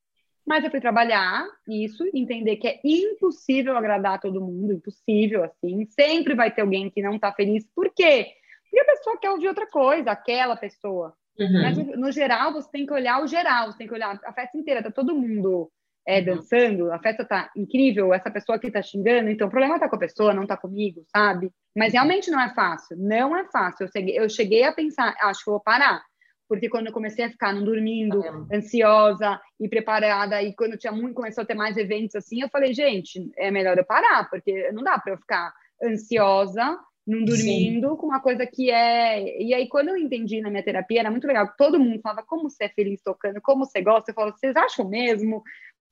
[0.48, 5.84] Mas eu fui trabalhar isso, entender que é impossível agradar todo mundo, impossível, assim.
[5.90, 7.66] Sempre vai ter alguém que não está feliz.
[7.74, 8.28] Por quê?
[8.62, 11.12] Porque a pessoa quer ouvir outra coisa, aquela pessoa.
[11.38, 11.62] Uhum.
[11.62, 14.56] Mas, no geral, você tem que olhar o geral, você tem que olhar a festa
[14.56, 15.70] inteira, tá todo mundo
[16.06, 16.24] é, uhum.
[16.24, 19.96] dançando, a festa tá incrível, essa pessoa que tá xingando, então o problema tá com
[19.96, 21.50] a pessoa, não tá comigo, sabe?
[21.76, 23.84] Mas realmente não é fácil, não é fácil.
[23.84, 26.02] Eu cheguei, eu cheguei a pensar, acho que eu vou parar
[26.48, 31.14] porque quando eu comecei a ficar não dormindo, ansiosa e preparada, e quando tinha muito,
[31.14, 34.82] começou a ter mais eventos assim, eu falei, gente, é melhor eu parar, porque não
[34.82, 37.96] dá para eu ficar ansiosa, não dormindo, Sim.
[37.96, 39.42] com uma coisa que é.
[39.42, 42.48] E aí, quando eu entendi na minha terapia, era muito legal, todo mundo falava como
[42.48, 45.42] você é feliz tocando, como você gosta, eu falava, vocês acham mesmo?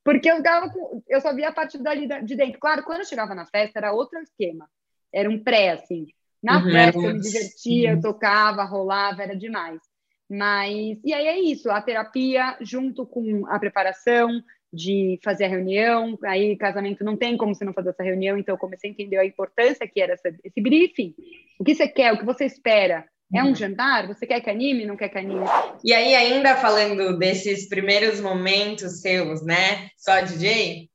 [0.02, 1.02] Porque eu, dava com...
[1.08, 2.60] eu só via a parte dali de dentro.
[2.60, 4.68] Claro, quando eu chegava na festa, era outro esquema,
[5.12, 6.06] era um pré, assim.
[6.42, 9.80] Na uhum, festa, eu me divertia, eu tocava, rolava, era demais.
[10.28, 16.18] Mas, e aí é isso, a terapia junto com a preparação de fazer a reunião,
[16.24, 19.16] aí casamento não tem como você não fazer essa reunião, então eu comecei a entender
[19.16, 21.14] a importância que era essa, esse briefing.
[21.58, 23.06] O que você quer, o que você espera?
[23.34, 23.54] É um uhum.
[23.54, 24.06] jantar?
[24.06, 24.86] Você quer que anime?
[24.86, 25.44] Não quer que anime?
[25.82, 29.88] E aí, ainda falando desses primeiros momentos seus, né?
[29.96, 30.88] Só DJ,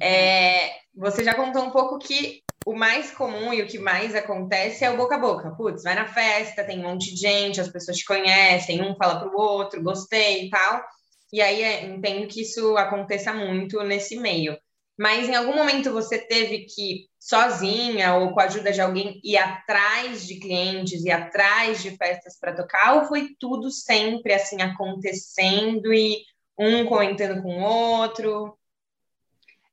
[0.00, 4.84] é, você já contou um pouco que o mais comum e o que mais acontece
[4.84, 5.52] é o boca a boca.
[5.52, 9.20] Putz, vai na festa, tem um monte de gente, as pessoas te conhecem, um fala
[9.20, 10.84] para o outro, gostei e tal.
[11.32, 14.58] E aí é, entendo que isso aconteça muito nesse meio.
[14.98, 19.36] Mas em algum momento você teve que, sozinha ou com a ajuda de alguém, ir
[19.36, 22.96] atrás de clientes, ir atrás de festas para tocar?
[22.96, 26.20] Ou foi tudo sempre assim acontecendo e
[26.58, 28.58] um comentando com o outro?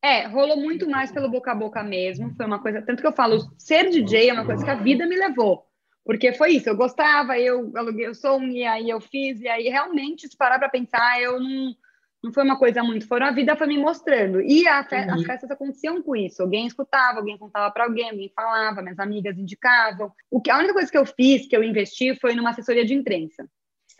[0.03, 2.35] É, rolou muito mais pelo boca a boca mesmo.
[2.35, 2.81] Foi uma coisa.
[2.81, 5.65] Tanto que eu falo, ser DJ é uma coisa que a vida me levou.
[6.05, 9.69] Porque foi isso, eu gostava, eu aluguei o som, e aí eu fiz, e aí
[9.69, 11.73] realmente, se parar para pensar, eu não,
[12.21, 14.41] não foi uma coisa muito, foram a vida foi me mostrando.
[14.41, 15.13] E fe uhum.
[15.13, 16.41] as festas aconteciam com isso.
[16.41, 20.11] Alguém escutava, alguém contava para alguém, alguém falava, minhas amigas indicavam.
[20.29, 22.93] O que, a única coisa que eu fiz, que eu investi, foi numa assessoria de
[22.93, 23.47] imprensa.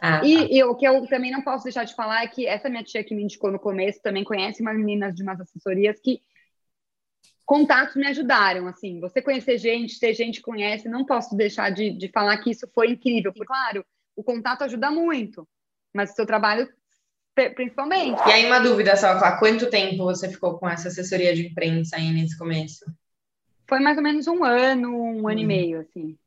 [0.02, 0.48] Ah, e, tá.
[0.50, 3.04] e, o que eu também não posso deixar de falar é que essa minha tia
[3.04, 6.22] que me indicou no começo também conhece umas meninas de umas assessorias que
[7.46, 11.92] contatos me ajudaram, assim, você conhecer gente, ter gente que conhece, não posso deixar de,
[11.92, 15.48] de falar que isso foi incrível, porque, claro, o contato ajuda muito,
[15.94, 16.68] mas o seu trabalho
[17.56, 18.22] principalmente.
[18.28, 22.12] E aí uma dúvida só, quanto tempo você ficou com essa assessoria de imprensa aí
[22.12, 22.86] nesse começo?
[23.68, 25.28] Foi mais ou menos um ano, um uhum.
[25.28, 25.48] ano e uhum.
[25.48, 26.18] meio, assim.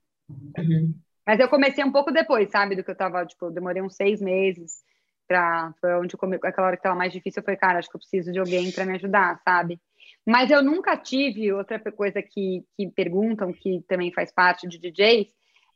[0.59, 0.95] Uhum.
[1.27, 2.77] Mas eu comecei um pouco depois, sabe?
[2.77, 4.85] Do que eu tava, tipo, eu demorei uns seis meses
[5.27, 5.75] pra.
[5.81, 6.37] Foi onde eu come...
[6.37, 8.71] aquela hora que tava mais difícil, eu falei, cara, acho que eu preciso de alguém
[8.71, 9.81] para me ajudar, sabe?
[10.25, 15.29] Mas eu nunca tive, outra coisa que, que perguntam, que também faz parte de DJs,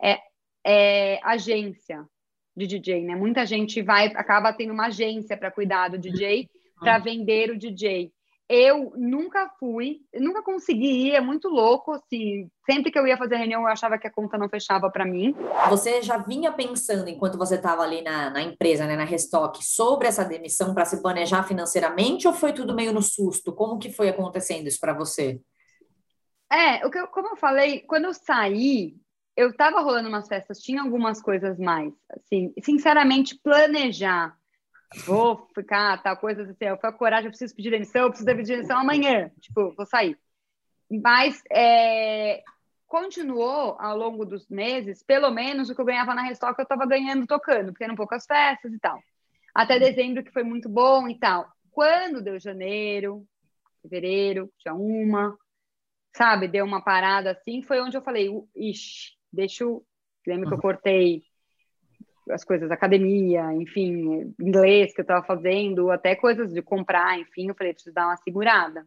[0.03, 0.19] é,
[0.65, 2.05] é agência
[2.57, 3.15] de DJ, né?
[3.15, 8.13] Muita gente vai, acaba tendo uma agência para cuidar do DJ, para vender o DJ.
[8.53, 13.37] Eu nunca fui, nunca consegui ir, é muito louco, assim, sempre que eu ia fazer
[13.37, 15.37] reunião eu achava que a conta não fechava para mim.
[15.69, 20.09] Você já vinha pensando, enquanto você estava ali na, na, empresa, né, na Restock, sobre
[20.09, 23.53] essa demissão para se planejar financeiramente ou foi tudo meio no susto?
[23.53, 25.41] Como que foi acontecendo isso para você?
[26.53, 28.97] É, o que eu, como eu falei, quando eu saí,
[29.37, 34.37] eu estava rolando umas festas, tinha algumas coisas mais, assim, sinceramente, planejar
[35.05, 38.37] vou ficar, tal coisa, assim, eu fui a coragem, eu preciso pedir demissão, eu preciso
[38.37, 40.19] pedir demissão amanhã, tipo, vou sair.
[40.91, 42.43] Mas é,
[42.87, 46.87] continuou ao longo dos meses, pelo menos o que eu ganhava na Restock eu estava
[46.87, 49.01] ganhando tocando, porque eram poucas festas e tal.
[49.55, 51.49] Até dezembro, que foi muito bom e tal.
[51.71, 53.25] Quando deu janeiro,
[53.83, 55.37] fevereiro, tinha uma,
[56.17, 59.85] sabe, deu uma parada assim, foi onde eu falei, ixi, deixa eu.
[60.27, 61.23] Lembro que eu cortei
[62.33, 67.55] as coisas, academia, enfim, inglês que eu estava fazendo, até coisas de comprar, enfim, eu
[67.55, 68.87] falei, preciso dar uma segurada.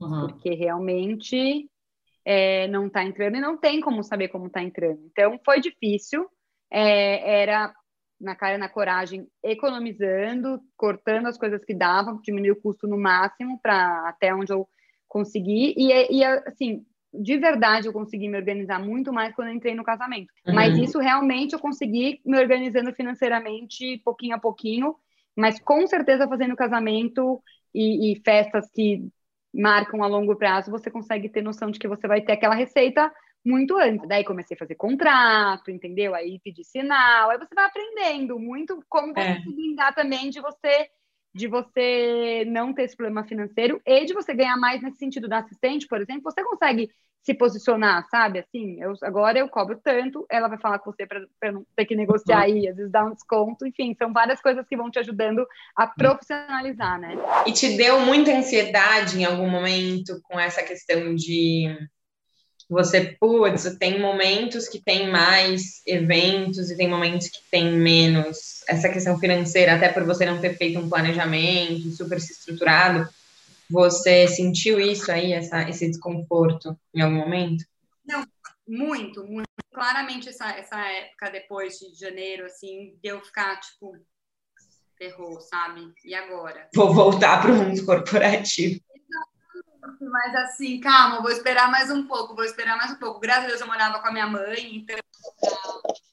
[0.00, 0.28] Uhum.
[0.28, 1.68] Porque realmente
[2.24, 5.00] é, não está entrando e não tem como saber como está entrando.
[5.10, 6.26] Então, foi difícil.
[6.70, 7.72] É, era
[8.20, 13.58] na cara na coragem, economizando, cortando as coisas que davam, diminuir o custo no máximo
[13.60, 14.66] para até onde eu
[15.08, 15.74] consegui.
[15.76, 20.32] E, e assim, de verdade eu consegui me organizar muito mais quando entrei no casamento.
[20.46, 20.54] Uhum.
[20.54, 24.96] Mas isso realmente eu consegui me organizando financeiramente pouquinho a pouquinho,
[25.36, 27.42] mas com certeza fazendo casamento
[27.74, 29.06] e, e festas que
[29.52, 33.12] marcam a longo prazo, você consegue ter noção de que você vai ter aquela receita
[33.44, 34.08] muito antes.
[34.08, 36.14] Daí comecei a fazer contrato, entendeu?
[36.14, 39.40] Aí pedir sinal, aí você vai aprendendo muito como você é.
[39.40, 40.88] se blindar também de você
[41.34, 45.38] de você não ter esse problema financeiro e de você ganhar mais nesse sentido da
[45.38, 46.90] assistente, por exemplo, você consegue
[47.22, 48.40] se posicionar, sabe?
[48.40, 51.94] Assim, eu, agora eu cobro tanto, ela vai falar com você para não ter que
[51.94, 52.42] negociar uhum.
[52.42, 55.86] aí, às vezes dar um desconto, enfim, são várias coisas que vão te ajudando a
[55.86, 57.14] profissionalizar, né?
[57.46, 61.68] E te deu muita ansiedade em algum momento com essa questão de
[62.72, 68.64] você, putz, tem momentos que tem mais eventos e tem momentos que tem menos.
[68.66, 73.06] Essa questão financeira, até por você não ter feito um planejamento super se estruturado,
[73.70, 77.62] você sentiu isso aí, essa, esse desconforto em algum momento?
[78.06, 78.24] Não,
[78.66, 79.46] muito, muito.
[79.70, 83.94] Claramente essa, essa época depois de janeiro, assim, deu ficar, tipo,
[84.96, 85.92] ferrou, sabe?
[86.06, 86.68] E agora?
[86.74, 88.80] Vou voltar para o mundo corporativo.
[90.00, 93.18] Mas assim, calma, vou esperar mais um pouco, vou esperar mais um pouco.
[93.18, 94.96] Graças a Deus eu morava com a minha mãe, então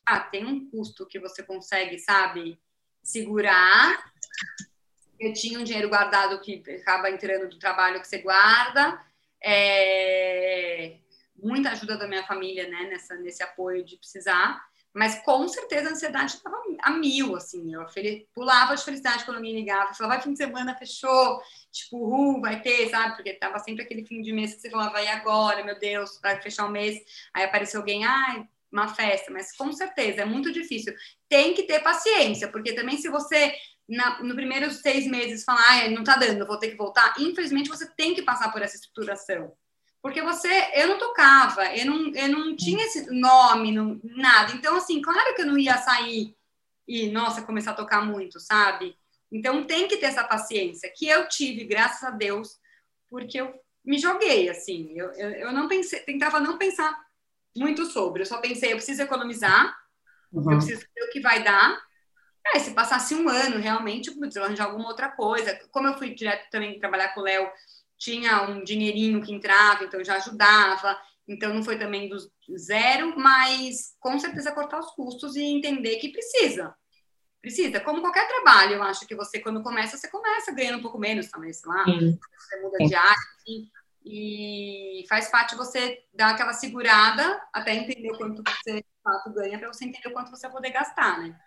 [0.06, 2.60] ah, tem um custo que você consegue, sabe,
[3.04, 4.12] segurar.
[5.20, 9.00] Eu tinha um dinheiro guardado que acaba entrando do trabalho que você guarda.
[9.44, 10.98] É...
[11.36, 14.69] Muita ajuda da minha família, né, nessa, nesse apoio de precisar.
[14.94, 17.74] Mas com certeza a ansiedade estava a mil, assim.
[17.74, 17.86] Eu
[18.34, 19.94] pulava de felicidade quando alguém ligava.
[19.94, 21.40] Falava, vai fim de semana, fechou.
[21.72, 23.16] Tipo, uh, vai ter, sabe?
[23.16, 26.42] Porque tava sempre aquele fim de mês que você falava, vai agora, meu Deus, vai
[26.42, 26.98] fechar o mês.
[27.34, 29.32] Aí apareceu alguém, ai, uma festa.
[29.32, 30.94] Mas com certeza, é muito difícil.
[31.28, 33.54] Tem que ter paciência, porque também se você
[33.88, 37.70] na, no primeiros seis meses falar, ai, não tá dando, vou ter que voltar, infelizmente
[37.70, 39.52] você tem que passar por essa estruturação.
[40.02, 44.54] Porque você, eu não tocava, eu não, eu não tinha esse nome, não, nada.
[44.54, 46.36] Então, assim, claro que eu não ia sair
[46.88, 48.98] e, nossa, começar a tocar muito, sabe?
[49.32, 52.58] Então, tem que ter essa paciência, que eu tive, graças a Deus,
[53.10, 54.94] porque eu me joguei, assim.
[54.96, 56.98] Eu, eu, eu não pensei, tentava não pensar
[57.56, 58.22] muito sobre.
[58.22, 59.78] Eu só pensei, eu preciso economizar,
[60.32, 60.52] uhum.
[60.52, 61.80] eu preciso ver o que vai dar.
[62.58, 65.60] Se passasse um ano, realmente, eu arranjar alguma outra coisa.
[65.72, 67.48] Como eu fui direto também trabalhar com o Léo,
[68.00, 70.98] tinha um dinheirinho que entrava, então já ajudava.
[71.28, 72.18] Então não foi também do
[72.58, 76.74] zero, mas com certeza cortar os custos e entender que precisa.
[77.40, 80.98] Precisa, como qualquer trabalho, eu acho que você, quando começa, você começa ganhando um pouco
[80.98, 82.20] menos também, sei lá, Sim.
[82.38, 83.70] você muda de área, assim,
[84.04, 89.58] e faz parte você dar aquela segurada até entender o quanto você de fato ganha,
[89.58, 91.40] para você entender o quanto você vai poder gastar, né?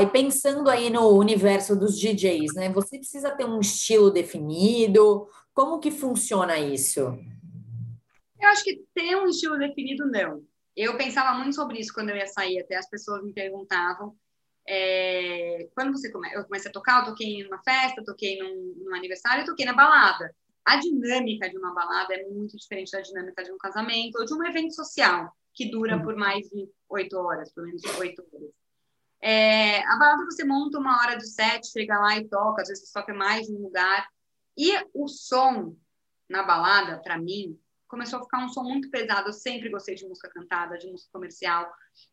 [0.00, 2.68] E pensando aí no universo dos DJs, né?
[2.70, 5.28] Você precisa ter um estilo definido?
[5.54, 7.00] Como que funciona isso?
[8.40, 10.42] Eu acho que ter um estilo definido, não.
[10.74, 14.16] Eu pensava muito sobre isso quando eu ia sair, até as pessoas me perguntavam.
[14.66, 18.94] É, quando você come, eu comecei a tocar, eu toquei numa festa, toquei num, num
[18.94, 20.34] aniversário, toquei na balada.
[20.64, 24.32] A dinâmica de uma balada é muito diferente da dinâmica de um casamento ou de
[24.32, 28.50] um evento social que dura por mais de oito horas, pelo menos oito horas.
[29.20, 32.88] É, a balada você monta uma hora do set, chega lá e toca, às vezes
[32.88, 34.08] você toca mais de um lugar.
[34.56, 35.76] E o som
[36.28, 37.58] na balada, para mim,
[37.92, 39.28] começou a ficar um som muito pesado.
[39.28, 41.70] Eu sempre gostei de música cantada, de música comercial.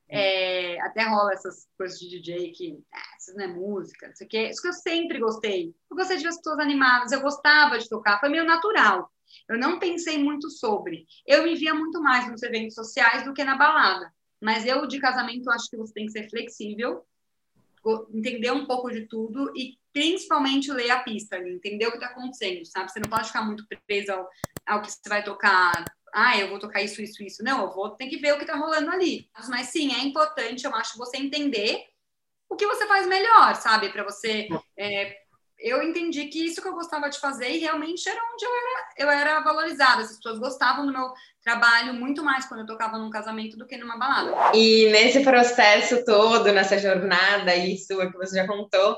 [0.09, 4.27] É, até rola essas coisas de DJ que ah, isso não é música, não sei
[4.27, 4.49] o quê.
[4.49, 5.73] Isso que eu sempre gostei.
[5.89, 9.09] Eu gostei de ver as pessoas animadas, eu gostava de tocar, foi meio natural.
[9.47, 11.05] Eu não pensei muito sobre.
[11.25, 14.13] Eu me via muito mais nos eventos sociais do que na balada.
[14.41, 17.05] Mas eu, de casamento, acho que você tem que ser flexível,
[18.13, 22.65] entender um pouco de tudo e principalmente ler a pista, entender o que está acontecendo,
[22.65, 22.91] sabe?
[22.91, 24.29] Você não pode ficar muito preso ao,
[24.67, 25.83] ao que você vai tocar.
[26.13, 27.43] Ah, eu vou tocar isso, isso, isso.
[27.43, 29.29] Não, eu vou ter que ver o que está rolando ali.
[29.47, 31.85] Mas sim, é importante, eu acho, você entender
[32.49, 33.89] o que você faz melhor, sabe?
[33.89, 35.17] Para você é,
[35.59, 38.87] eu entendi que isso que eu gostava de fazer e realmente era onde eu era,
[38.97, 40.01] eu era valorizada.
[40.01, 43.77] As pessoas gostavam do meu trabalho muito mais quando eu tocava num casamento do que
[43.77, 44.55] numa balada.
[44.55, 48.97] E nesse processo todo, nessa jornada aí sua que você já contou,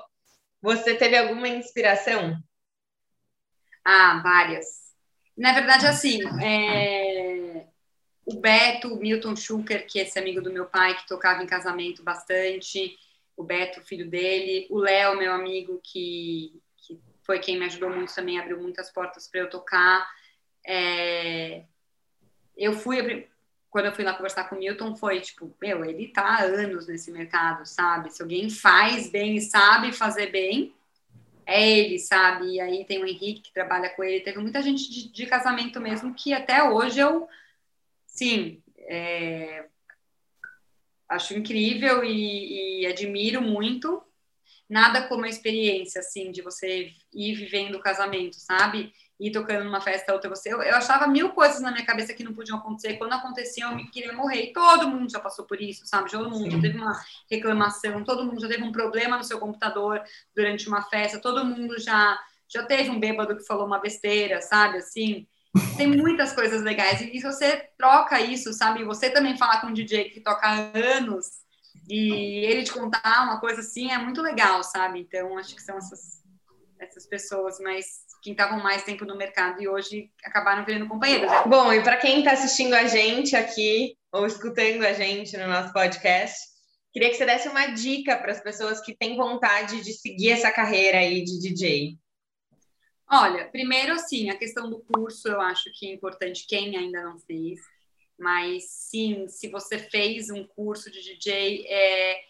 [0.61, 2.37] você teve alguma inspiração?
[3.83, 4.67] Ah, várias.
[5.35, 7.65] Na verdade, assim, é...
[8.23, 11.47] o Beto, o Milton Schuker, que é esse amigo do meu pai, que tocava em
[11.47, 12.95] casamento bastante,
[13.41, 18.13] o Beto, filho dele, o Léo, meu amigo, que, que foi quem me ajudou muito
[18.13, 20.07] também, abriu muitas portas para eu tocar.
[20.65, 21.63] É,
[22.55, 23.27] eu fui,
[23.69, 26.87] quando eu fui lá conversar com o Milton, foi tipo, meu, ele tá há anos
[26.87, 28.11] nesse mercado, sabe?
[28.11, 30.73] Se alguém faz bem e sabe fazer bem,
[31.45, 32.53] é ele, sabe?
[32.53, 34.21] E aí tem o Henrique que trabalha com ele.
[34.21, 37.27] Teve muita gente de, de casamento mesmo que até hoje eu,
[38.05, 39.65] sim, é,
[41.11, 44.01] acho incrível e, e, admiro muito.
[44.69, 48.93] Nada como a experiência, assim, de você ir vivendo o casamento, sabe?
[49.19, 50.51] Ir tocando numa festa, outra você.
[50.51, 52.93] Eu, eu, achava mil coisas na minha cabeça que não podiam acontecer.
[52.93, 54.45] Quando aconteciam, eu me queria morrer.
[54.45, 56.09] E todo mundo já passou por isso, sabe?
[56.09, 56.51] Todo mundo Sim.
[56.51, 56.93] já teve uma
[57.29, 60.01] reclamação, todo mundo já teve um problema no seu computador
[60.33, 64.77] durante uma festa, todo mundo já, já teve um bêbado que falou uma besteira, sabe?
[64.77, 65.27] Assim.
[65.75, 67.01] Tem muitas coisas legais.
[67.01, 68.83] E, você troca isso, sabe?
[68.85, 71.41] Você também falar com um DJ que toca há anos
[71.89, 74.99] e ele te contar uma coisa assim é muito legal, sabe?
[74.99, 76.21] Então, acho que são essas,
[76.79, 81.29] essas pessoas mais que estavam mais tempo no mercado e hoje acabaram virando companheiros.
[81.47, 85.73] Bom, e para quem está assistindo a gente aqui ou escutando a gente no nosso
[85.73, 86.37] podcast,
[86.93, 90.51] queria que você desse uma dica para as pessoas que têm vontade de seguir essa
[90.51, 91.97] carreira aí de DJ.
[93.11, 97.19] Olha, primeiro, assim, a questão do curso eu acho que é importante quem ainda não
[97.19, 97.59] fez,
[98.17, 102.21] mas sim, se você fez um curso de DJ, é.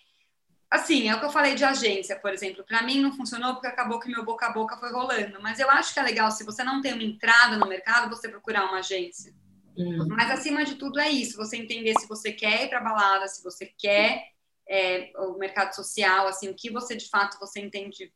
[0.72, 2.64] Assim, é o que eu falei de agência, por exemplo.
[2.64, 5.40] Para mim não funcionou porque acabou que meu boca a boca foi rolando.
[5.42, 8.30] Mas eu acho que é legal, se você não tem uma entrada no mercado, você
[8.30, 9.36] procurar uma agência.
[9.78, 10.08] Uhum.
[10.08, 13.44] Mas acima de tudo é isso, você entender se você quer ir para balada, se
[13.44, 14.30] você quer
[14.68, 18.12] é, o mercado social, assim, o que você de fato você entende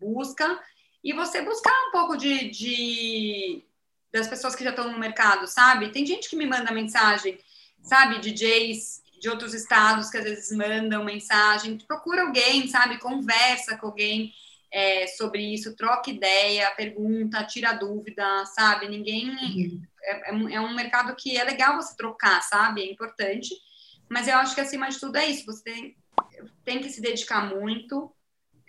[0.00, 0.58] busca
[1.02, 3.64] e você buscar um pouco de, de
[4.12, 5.92] das pessoas que já estão no mercado, sabe?
[5.92, 7.38] Tem gente que me manda mensagem,
[7.82, 8.18] sabe?
[8.18, 11.78] DJs de outros estados que às vezes mandam mensagem.
[11.78, 12.98] Procura alguém, sabe?
[12.98, 14.32] Conversa com alguém
[14.72, 18.88] é, sobre isso, troca ideia, pergunta, tira dúvida, sabe?
[18.88, 19.82] Ninguém.
[20.02, 22.82] É, é, é, um mercado que é legal você trocar, sabe?
[22.82, 23.54] É importante.
[24.08, 25.44] Mas eu acho que acima de tudo é isso.
[25.46, 25.96] Você tem,
[26.64, 28.12] tem que se dedicar muito.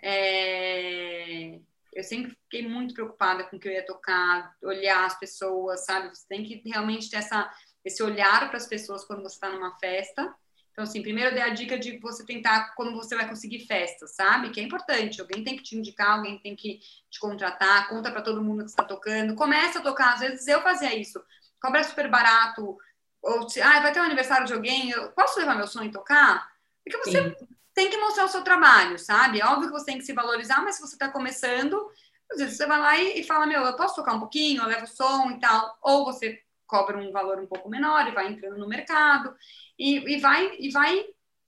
[0.00, 1.58] É,
[1.92, 6.08] eu sempre fiquei muito preocupada com o que eu ia tocar, olhar as pessoas, sabe?
[6.08, 7.52] Você tem que realmente ter essa,
[7.84, 10.34] esse olhar para as pessoas quando você está numa festa.
[10.72, 14.14] Então, assim, primeiro eu dei a dica de você tentar como você vai conseguir festas,
[14.14, 14.50] sabe?
[14.50, 15.20] Que é importante.
[15.20, 18.70] Alguém tem que te indicar, alguém tem que te contratar, conta para todo mundo que
[18.70, 19.34] está tocando.
[19.34, 20.14] Começa a tocar.
[20.14, 21.22] Às vezes eu fazia isso.
[21.60, 22.78] Cobra super barato.
[23.20, 26.50] Ou, ah, vai ter um aniversário de alguém, eu posso levar meu som e tocar?
[26.82, 29.40] Porque você Sim tem que mostrar o seu trabalho, sabe?
[29.40, 31.90] É óbvio que você tem que se valorizar, mas se você está começando,
[32.30, 34.68] às vezes você vai lá e, e, fala, meu, eu posso tocar um pouquinho, eu
[34.68, 38.58] levo som e tal, ou você cobra um valor um pouco menor e vai entrando
[38.58, 39.34] no mercado
[39.78, 41.04] e, e vai e vai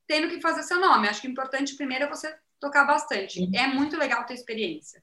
[0.06, 1.08] tendo que fazer seu nome.
[1.08, 3.40] Acho que o importante primeiro é você tocar bastante.
[3.40, 3.50] Uhum.
[3.54, 5.02] É muito legal ter experiência.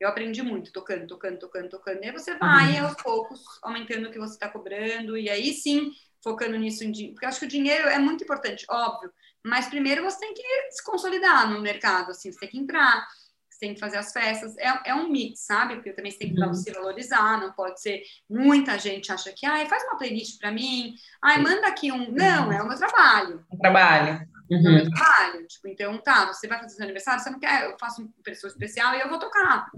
[0.00, 2.02] Eu aprendi muito tocando, tocando, tocando, tocando.
[2.02, 2.86] E aí você vai uhum.
[2.86, 7.26] aos poucos aumentando o que você está cobrando e aí sim focando nisso em porque
[7.26, 9.12] acho que o dinheiro é muito importante, óbvio.
[9.44, 13.06] Mas primeiro você tem que se consolidar no mercado, assim, você tem que entrar,
[13.50, 14.56] você tem que fazer as festas.
[14.56, 15.74] É, é um mix, sabe?
[15.74, 16.54] Porque também você tem que uhum.
[16.54, 18.02] se valorizar, não pode ser.
[18.30, 22.12] Muita gente acha que, ai, faz uma playlist para mim, ai, manda aqui um.
[22.12, 23.44] Não, é o meu trabalho.
[23.50, 24.26] O trabalho.
[24.50, 24.56] Uhum.
[24.56, 24.90] É o meu uhum.
[24.90, 25.46] trabalho.
[25.46, 28.50] Tipo, então, tá, você vai fazer seu aniversário, você não quer, eu faço uma pessoa
[28.50, 29.68] especial e eu vou tocar.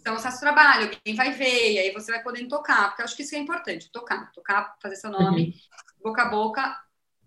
[0.00, 3.02] Então, você faz o trabalho, quem vai ver, e aí você vai podendo tocar, porque
[3.02, 6.02] eu acho que isso é importante, tocar, tocar, fazer seu nome, uhum.
[6.02, 6.76] boca a boca,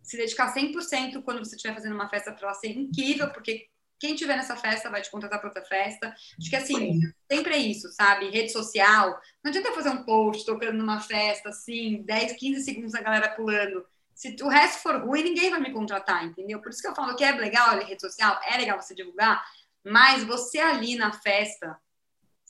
[0.04, 3.68] se dedicar 100% quando você estiver fazendo uma festa para ela ser incrível, porque
[4.04, 6.14] quem tiver nessa festa vai te contratar para outra festa.
[6.38, 7.00] Acho que assim,
[7.32, 8.30] sempre é isso, sabe?
[8.30, 9.18] Rede social.
[9.42, 13.86] Não adianta fazer um post tocando numa festa, assim, 10, 15 segundos a galera pulando.
[14.14, 16.62] Se o resto for ruim, ninguém vai me contratar, entendeu?
[16.62, 19.42] Por isso que eu falo que é legal a rede social, é legal você divulgar,
[19.86, 21.80] mas você ali na festa,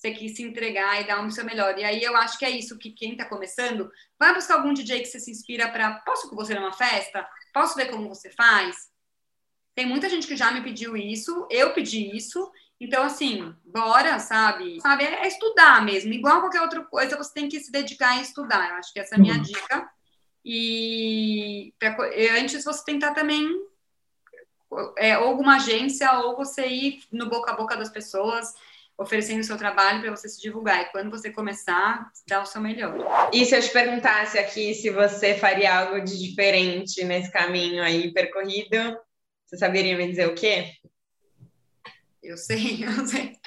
[0.04, 1.78] você quis se entregar e dar o seu melhor.
[1.78, 3.90] E aí eu acho que é isso que quem está começando,
[4.20, 7.26] vai buscar algum DJ que você se inspira para, posso com você numa festa?
[7.54, 8.76] Posso ver como você faz?
[9.74, 12.52] Tem muita gente que já me pediu isso, eu pedi isso.
[12.82, 14.82] Então, assim, bora, sabe?
[14.82, 16.12] Sabe, é estudar mesmo.
[16.12, 18.72] Igual qualquer outra coisa, você tem que se dedicar em estudar.
[18.72, 19.42] Eu acho que essa é a minha uhum.
[19.42, 19.90] dica.
[20.44, 21.96] E pra,
[22.38, 23.48] antes você tentar também
[24.98, 28.54] é, ou alguma agência, ou você ir no boca a boca das pessoas,
[28.98, 30.82] oferecendo o seu trabalho para você se divulgar.
[30.82, 33.30] E quando você começar, dá o seu melhor.
[33.34, 38.14] E se eu te perguntasse aqui se você faria algo de diferente nesse caminho aí
[38.14, 38.98] percorrido,
[39.46, 40.74] você saberia me dizer o quê?
[42.22, 43.38] Eu sei, eu sei.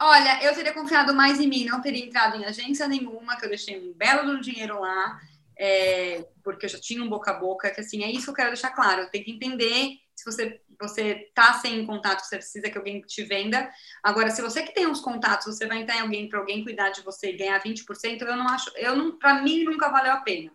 [0.00, 3.48] Olha, eu teria confiado mais em mim, não teria entrado em agência nenhuma, que eu
[3.48, 5.20] deixei um belo dinheiro lá,
[5.56, 8.34] é, porque eu já tinha um boca a boca, que assim, é isso que eu
[8.34, 9.08] quero deixar claro.
[9.10, 13.70] Tenho que entender se você você tá sem contato, você precisa que alguém te venda.
[14.02, 16.90] Agora, se você que tem uns contatos, você vai entrar em alguém para alguém cuidar
[16.90, 20.18] de você e ganhar 20%, eu não acho, eu não, para mim nunca valeu a
[20.18, 20.50] pena.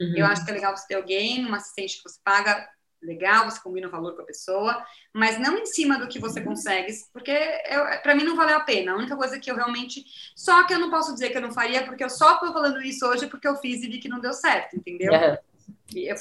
[0.00, 0.14] Uhum.
[0.16, 2.68] Eu acho que é legal você ter alguém, uma assistente que você paga
[3.04, 6.40] legal, você combina o valor com a pessoa, mas não em cima do que você
[6.40, 7.38] consegue, porque
[8.02, 8.92] para mim não valeu a pena.
[8.92, 10.04] A única coisa que eu realmente.
[10.34, 12.80] Só que eu não posso dizer que eu não faria, porque eu só estou falando
[12.82, 15.12] isso hoje porque eu fiz e vi que não deu certo, entendeu?
[15.12, 15.36] Uhum.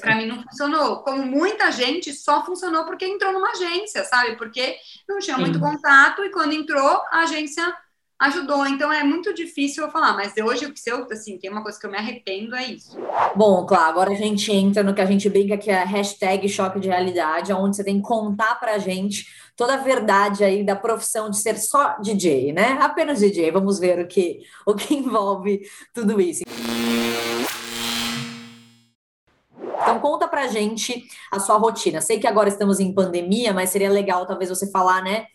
[0.02, 0.98] Para mim não funcionou.
[0.98, 4.36] Como muita gente só funcionou porque entrou numa agência, sabe?
[4.36, 4.76] Porque
[5.08, 7.76] não tinha muito contato e quando entrou, a agência
[8.20, 8.66] ajudou.
[8.66, 11.80] Então é muito difícil eu falar, mas hoje o que eu assim, tem uma coisa
[11.80, 12.98] que eu me arrependo é isso.
[13.36, 16.48] Bom, claro, agora a gente entra no que a gente brinca que é a hashtag
[16.48, 19.26] choque de realidade, onde você tem que contar pra gente
[19.56, 22.78] toda a verdade aí da profissão de ser só DJ, né?
[22.82, 23.52] Apenas DJ.
[23.52, 25.62] Vamos ver o que o que envolve
[25.94, 26.44] tudo isso.
[30.04, 32.02] Conta pra gente a sua rotina.
[32.02, 35.28] Sei que agora estamos em pandemia, mas seria legal talvez você falar, né,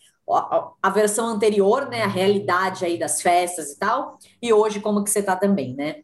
[0.82, 5.08] a versão anterior, né, a realidade aí das festas e tal, e hoje como que
[5.08, 6.02] você está também, né?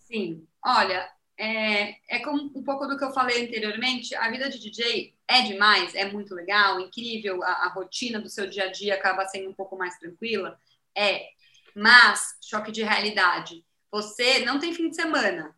[0.00, 4.58] Sim, olha, é, é como um pouco do que eu falei anteriormente, a vida de
[4.58, 8.94] DJ é demais, é muito legal, incrível, a, a rotina do seu dia a dia
[8.94, 10.58] acaba sendo um pouco mais tranquila,
[10.96, 11.28] é,
[11.76, 15.54] mas, choque de realidade, você não tem fim de semana,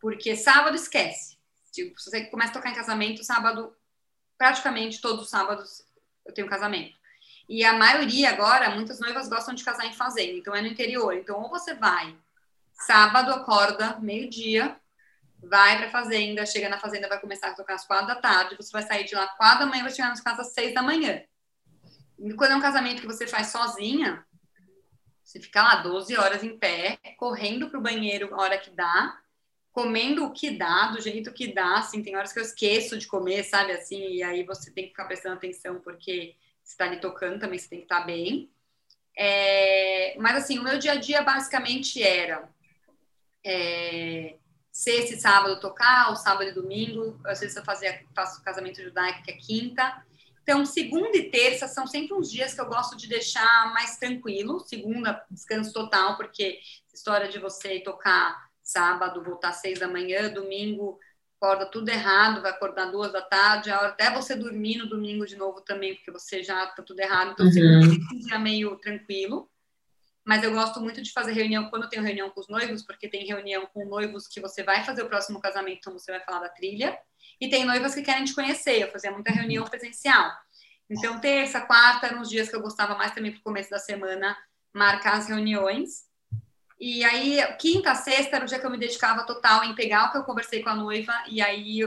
[0.00, 1.35] porque sábado esquece,
[1.76, 3.76] tipo, se você começa a tocar em casamento, sábado,
[4.38, 5.84] praticamente todos os sábados
[6.24, 6.96] eu tenho casamento.
[7.48, 11.14] E a maioria agora, muitas noivas gostam de casar em fazenda, então é no interior.
[11.14, 12.16] Então, ou você vai
[12.72, 14.76] sábado, acorda, meio-dia,
[15.42, 18.56] vai para a fazenda, chega na fazenda, vai começar a tocar às quatro da tarde,
[18.56, 20.82] você vai sair de lá quatro da manhã, vai chegar nas casas às seis da
[20.82, 21.22] manhã.
[22.18, 24.26] E quando é um casamento que você faz sozinha,
[25.22, 29.18] você fica lá 12 horas em pé, correndo para o banheiro a hora que dá,
[29.76, 33.06] comendo o que dá, do jeito que dá, assim, tem horas que eu esqueço de
[33.06, 36.98] comer, sabe, assim, e aí você tem que ficar prestando atenção, porque você está ali
[36.98, 38.50] tocando também, você tem que estar tá bem.
[39.14, 42.48] É, mas assim, o meu dia a dia basicamente era
[43.44, 44.36] é,
[44.72, 49.24] sexta e sábado tocar, o sábado e domingo, às vezes eu fazia, faço casamento judaico
[49.24, 50.02] que é quinta.
[50.42, 54.58] Então, segunda e terça são sempre uns dias que eu gosto de deixar mais tranquilo.
[54.60, 56.60] Segunda, descanso total, porque
[56.94, 60.98] história de você tocar sábado, voltar às seis da manhã, domingo,
[61.40, 65.60] acorda tudo errado, vai acordar duas da tarde, até você dormir no domingo de novo
[65.60, 67.96] também, porque você já tá tudo errado, então você uhum.
[68.14, 69.50] um dia meio tranquilo.
[70.24, 73.08] Mas eu gosto muito de fazer reunião quando eu tenho reunião com os noivos, porque
[73.08, 76.40] tem reunião com noivos que você vai fazer o próximo casamento, então você vai falar
[76.40, 76.98] da trilha,
[77.40, 80.32] e tem noivas que querem te conhecer, eu fazia muita reunião presencial.
[80.88, 84.36] Então, terça, quarta eram os dias que eu gostava mais também pro começo da semana,
[84.74, 86.05] marcar as reuniões.
[86.78, 90.12] E aí, quinta, sexta era o dia que eu me dedicava total em pegar o
[90.12, 91.80] que eu conversei com a noiva e aí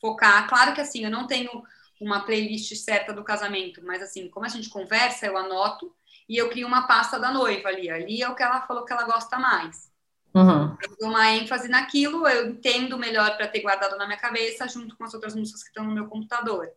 [0.00, 0.48] focar.
[0.48, 1.62] Claro que assim, eu não tenho
[2.00, 5.94] uma playlist certa do casamento, mas assim, como a gente conversa, eu anoto
[6.28, 7.90] e eu crio uma pasta da noiva ali.
[7.90, 9.92] Ali é o que ela falou que ela gosta mais.
[10.34, 10.76] Uhum.
[10.82, 14.96] Eu dou uma ênfase naquilo, eu entendo melhor para ter guardado na minha cabeça, junto
[14.96, 16.68] com as outras músicas que estão no meu computador.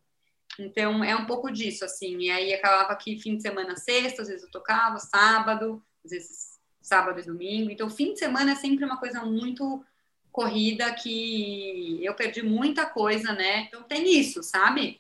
[0.59, 2.17] Então, é um pouco disso, assim.
[2.19, 6.46] E aí, acabava que fim de semana, sexta, às vezes eu tocava, sábado, às vezes
[6.88, 7.69] sábado e domingo.
[7.69, 9.83] Então, fim de semana é sempre uma coisa muito
[10.31, 13.61] corrida que eu perdi muita coisa, né?
[13.61, 14.99] Então, tem isso, sabe?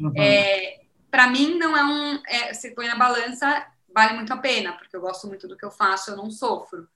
[0.00, 0.12] Uhum.
[0.16, 0.80] É,
[1.10, 2.22] para mim, não é um.
[2.26, 5.64] É, se põe na balança, vale muito a pena, porque eu gosto muito do que
[5.64, 6.88] eu faço, eu não sofro.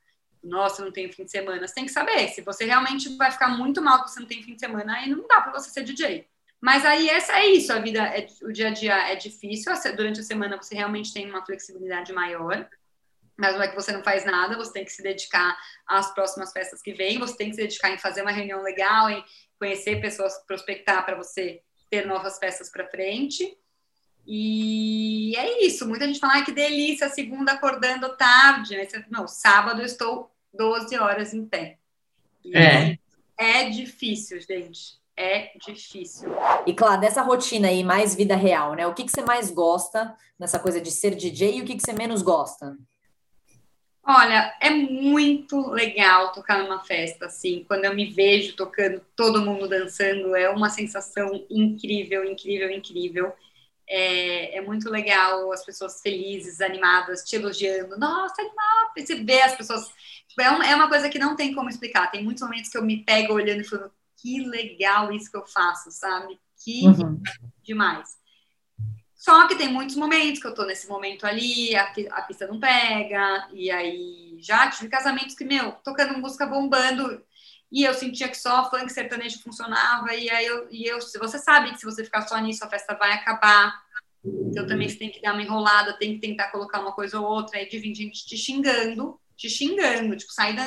[0.43, 1.67] Nossa, não tenho fim de semana.
[1.67, 2.29] Você tem que saber.
[2.29, 5.09] Se você realmente vai ficar muito mal que você não tem fim de semana, aí
[5.11, 6.27] não dá para você ser DJ.
[6.61, 10.21] Mas aí essa é isso, a vida, é, o dia a dia é difícil, durante
[10.21, 12.69] a semana você realmente tem uma flexibilidade maior,
[13.41, 16.53] mas não é que você não faz nada, você tem que se dedicar às próximas
[16.53, 19.25] festas que vêm, você tem que se dedicar em fazer uma reunião legal, em
[19.59, 23.57] conhecer pessoas, prospectar para você ter novas festas para frente.
[24.27, 25.89] E é isso.
[25.89, 28.77] Muita gente fala, ah, que delícia, segunda acordando tarde.
[29.09, 31.79] Não, sábado eu estou 12 horas em pé.
[32.45, 32.99] E é.
[33.39, 35.01] é difícil, gente.
[35.17, 36.31] É difícil.
[36.67, 38.87] E claro, dessa rotina aí, mais vida real, né?
[38.87, 41.83] O que, que você mais gosta nessa coisa de ser DJ e o que, que
[41.83, 42.77] você menos gosta?
[44.03, 49.69] Olha, é muito legal tocar numa festa, assim, quando eu me vejo tocando, todo mundo
[49.69, 53.33] dançando, é uma sensação incrível, incrível, incrível.
[53.87, 57.99] É, é, muito legal as pessoas felizes, animadas, te elogiando.
[57.99, 58.93] Nossa, animal!
[58.97, 59.89] Você vê as pessoas.
[60.29, 62.11] Tipo, é, uma, é uma coisa que não tem como explicar.
[62.11, 65.47] Tem muitos momentos que eu me pego olhando e falando, que legal isso que eu
[65.47, 66.39] faço, sabe?
[66.65, 67.21] Que uhum.
[67.63, 68.20] demais.
[69.21, 72.59] Só que tem muitos momentos que eu tô nesse momento ali, a, a pista não
[72.59, 77.23] pega, e aí já tive casamentos que, meu, tocando música bombando,
[77.71, 81.71] e eu sentia que só funk sertanejo funcionava, e aí eu, e eu, você sabe
[81.71, 83.79] que se você ficar só nisso, a festa vai acabar.
[84.25, 87.27] Então também você tem que dar uma enrolada, tem que tentar colocar uma coisa ou
[87.27, 90.67] outra, aí de vir gente te xingando, te xingando, tipo, sair da.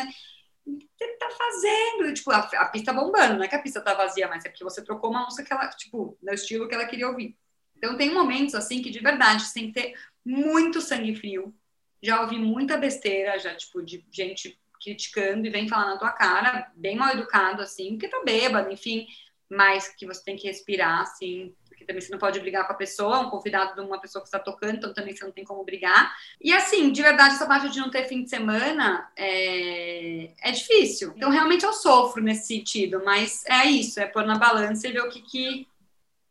[0.64, 2.14] O que você tá fazendo?
[2.14, 4.64] Tipo, a, a, pista bombando, não é que a pista tá vazia, mas é porque
[4.64, 7.36] você trocou uma música que ela, tipo, no estilo que ela queria ouvir.
[7.84, 9.94] Então tem momentos assim que de verdade você tem que ter
[10.26, 11.54] muito sangue frio.
[12.02, 16.72] Já ouvi muita besteira, já, tipo, de gente criticando e vem falar na tua cara,
[16.76, 19.08] bem mal educado, assim, porque tá bêbado, enfim,
[19.50, 22.78] mas que você tem que respirar, assim, porque também você não pode brigar com a
[22.78, 25.64] pessoa, um convidado de uma pessoa que está tocando, então também você não tem como
[25.64, 26.16] brigar.
[26.42, 31.14] E assim, de verdade, essa parte de não ter fim de semana é, é difícil.
[31.16, 35.02] Então, realmente eu sofro nesse sentido, mas é isso, é pôr na balança e ver
[35.02, 35.68] o que, que,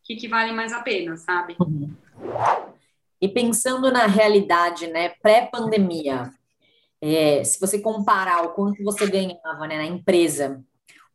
[0.04, 1.56] que, que vale mais a pena, sabe?
[3.20, 6.30] E pensando na realidade, né, pré-pandemia,
[7.00, 10.64] é, se você comparar o quanto você ganhava né, na empresa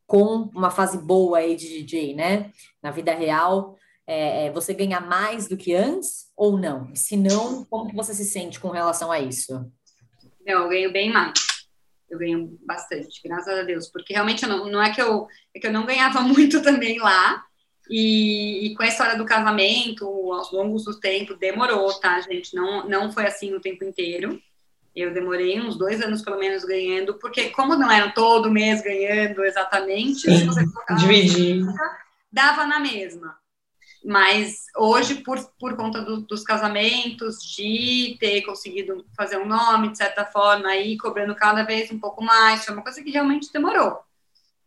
[0.06, 2.52] com uma fase boa aí de DJ, né?
[2.82, 3.78] Na vida real,
[4.08, 6.96] é, é, você ganha mais do que antes ou não?
[6.96, 9.70] Se não, como que você se sente com relação a isso?
[10.46, 11.34] Não, eu ganho bem mais.
[12.10, 15.68] Eu ganho bastante, graças a Deus, porque realmente não, não é que eu é que
[15.68, 17.44] eu não ganhava muito também lá.
[17.90, 22.56] E, e, com a história do casamento, aos longos do tempo, demorou, tá, gente?
[22.56, 24.42] Não, não foi assim o tempo inteiro.
[24.96, 29.44] Eu demorei uns dois anos, pelo menos, ganhando, porque como não eram todo mês ganhando
[29.44, 30.66] exatamente, Sim, se você
[30.98, 31.64] dividir.
[32.32, 33.38] dava na mesma.
[34.04, 39.98] Mas hoje, por, por conta do, dos casamentos, de ter conseguido fazer um nome, de
[39.98, 44.00] certa forma, aí cobrando cada vez um pouco mais, foi uma coisa que realmente demorou.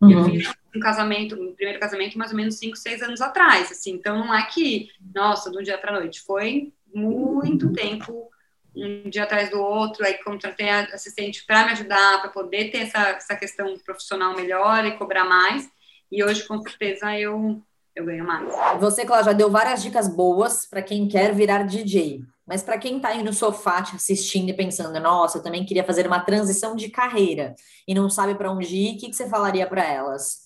[0.01, 0.11] Uhum.
[0.11, 3.93] Eu fiz um casamento, um primeiro casamento, mais ou menos cinco, seis anos atrás, assim.
[3.93, 6.21] Então, não é que, nossa, de um dia para noite.
[6.21, 8.31] Foi muito tempo
[8.75, 13.01] um dia atrás do outro, aí contratei assistente para me ajudar, para poder ter essa,
[13.11, 15.69] essa questão profissional melhor e cobrar mais.
[16.11, 17.61] E hoje, com certeza, eu,
[17.95, 18.49] eu ganho mais.
[18.81, 22.23] Você, Cláudia, deu várias dicas boas para quem quer virar DJ.
[22.47, 25.85] Mas para quem está aí no sofá te assistindo e pensando, nossa, eu também queria
[25.85, 27.55] fazer uma transição de carreira
[27.87, 30.40] e não sabe para onde ir, o que, que você falaria para elas?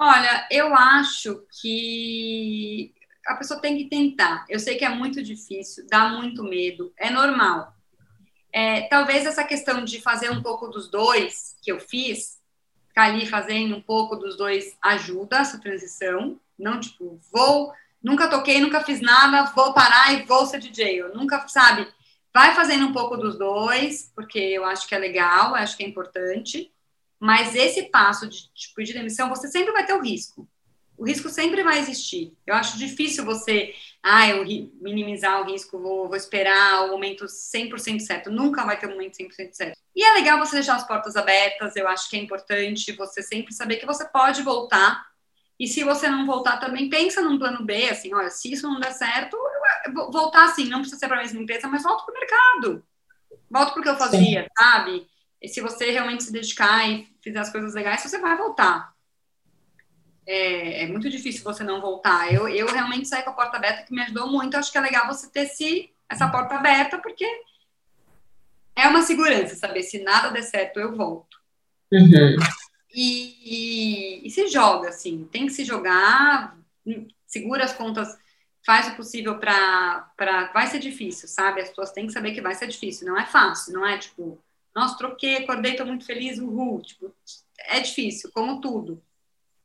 [0.00, 2.94] Olha, eu acho que
[3.26, 4.46] a pessoa tem que tentar.
[4.48, 7.74] Eu sei que é muito difícil, dá muito medo, é normal.
[8.52, 12.40] É, talvez essa questão de fazer um pouco dos dois que eu fiz,
[12.86, 16.40] ficar ali fazendo um pouco dos dois ajuda essa transição.
[16.56, 21.02] Não tipo, vou, nunca toquei, nunca fiz nada, vou parar e vou ser DJ.
[21.02, 21.88] Eu nunca, sabe?
[22.32, 25.88] Vai fazendo um pouco dos dois, porque eu acho que é legal, acho que é
[25.88, 26.72] importante.
[27.20, 30.48] Mas esse passo de tipo de demissão, você sempre vai ter o risco
[30.98, 32.36] o risco sempre vai existir.
[32.44, 34.44] Eu acho difícil você, ah, eu
[34.80, 38.32] minimizar o risco, vou, vou esperar o momento 100% certo.
[38.32, 39.78] Nunca vai ter um momento 100% certo.
[39.94, 43.54] E é legal você deixar as portas abertas, eu acho que é importante você sempre
[43.54, 45.06] saber que você pode voltar.
[45.58, 48.80] E se você não voltar também, pensa num plano B, assim, olha, se isso não
[48.80, 49.36] der certo,
[49.86, 52.18] eu vou voltar assim, não precisa ser para a mesma empresa, mas volto para o
[52.18, 52.84] mercado.
[53.48, 54.48] Volto para o que eu fazia, Sim.
[54.58, 55.06] sabe?
[55.40, 58.92] E se você realmente se dedicar e fizer as coisas legais, você vai voltar
[60.28, 62.32] é, é, muito difícil você não voltar.
[62.32, 64.58] Eu, eu realmente saí com a porta aberta, que me ajudou muito.
[64.58, 67.24] Acho que é legal você ter esse, essa porta aberta, porque
[68.76, 71.38] é uma segurança, saber se nada der certo, eu volto.
[71.90, 72.36] Uhum.
[72.94, 76.54] E, e, e, se joga, assim, tem que se jogar,
[77.26, 78.14] segura as contas,
[78.64, 80.50] faz o possível para.
[80.52, 81.62] Vai ser difícil, sabe?
[81.62, 84.38] As pessoas têm que saber que vai ser difícil, não é fácil, não é tipo,
[84.74, 86.80] nossa, troquei, acordei, tô muito feliz, uhul.
[86.82, 87.14] Tipo,
[87.68, 89.02] é difícil, como tudo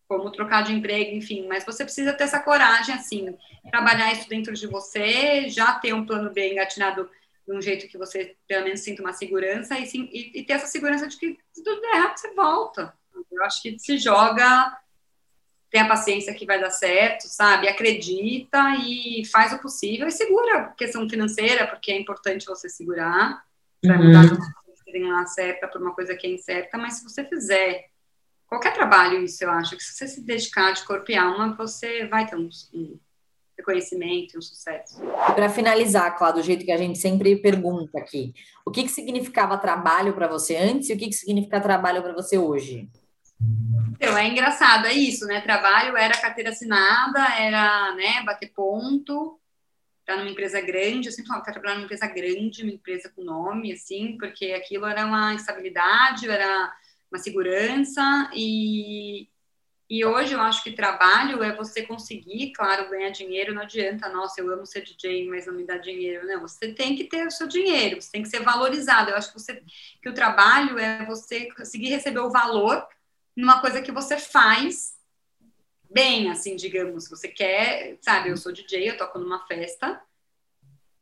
[0.07, 3.35] como trocar de emprego, enfim, mas você precisa ter essa coragem, assim,
[3.69, 7.09] trabalhar isso dentro de você, já ter um plano B engatinado
[7.47, 10.53] de um jeito que você, pelo menos, sinta uma segurança e, sim, e, e ter
[10.53, 12.93] essa segurança de que se tudo der errado, você volta.
[13.31, 14.77] Eu acho que se joga,
[15.69, 17.67] tem a paciência que vai dar certo, sabe?
[17.67, 23.43] Acredita e faz o possível e segura a questão financeira, porque é importante você segurar,
[23.81, 24.05] para uhum.
[24.05, 24.29] mudar
[25.01, 27.85] lá certa por uma coisa que é incerta, mas se você fizer
[28.47, 32.05] qualquer trabalho, isso eu acho, que se você se dedicar de corpo e alma, você
[32.07, 32.99] vai ter um, um
[33.57, 34.99] reconhecimento, um sucesso.
[35.33, 38.33] Para finalizar, Cláudio, do jeito que a gente sempre pergunta aqui,
[38.65, 42.13] o que, que significava trabalho para você antes e o que, que significa trabalho para
[42.13, 42.89] você hoje?
[43.91, 45.41] Então, é engraçado, é isso, né?
[45.41, 49.39] Trabalho era carteira assinada, era, né, bater ponto,
[50.03, 53.23] estar numa empresa grande, eu sempre falava, quero trabalhar numa empresa grande, uma empresa com
[53.23, 56.73] nome, assim, porque aquilo era uma estabilidade, era
[57.09, 59.29] uma segurança, e,
[59.89, 64.41] e hoje eu acho que trabalho é você conseguir, claro, ganhar dinheiro, não adianta, nossa,
[64.41, 66.25] eu amo ser DJ, mas não me dá dinheiro.
[66.25, 69.11] Não, você tem que ter o seu dinheiro, você tem que ser valorizado.
[69.11, 69.63] Eu acho que, você,
[70.01, 72.85] que o trabalho é você conseguir receber o valor
[73.35, 74.92] numa coisa que você faz
[75.93, 77.07] bem, assim, digamos.
[77.09, 80.01] Você quer, sabe, eu sou DJ, eu toco numa festa,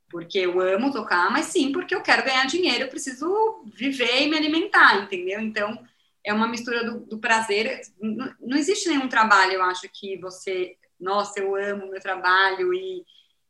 [0.10, 4.30] porque eu amo tocar, mas sim porque eu quero ganhar dinheiro, eu preciso viver e
[4.30, 5.40] me alimentar, entendeu?
[5.40, 5.82] Então,
[6.24, 7.82] é uma mistura do, do prazer.
[8.00, 13.06] Não, não, existe nenhum trabalho, eu acho, que você, nossa, eu amo meu trabalho e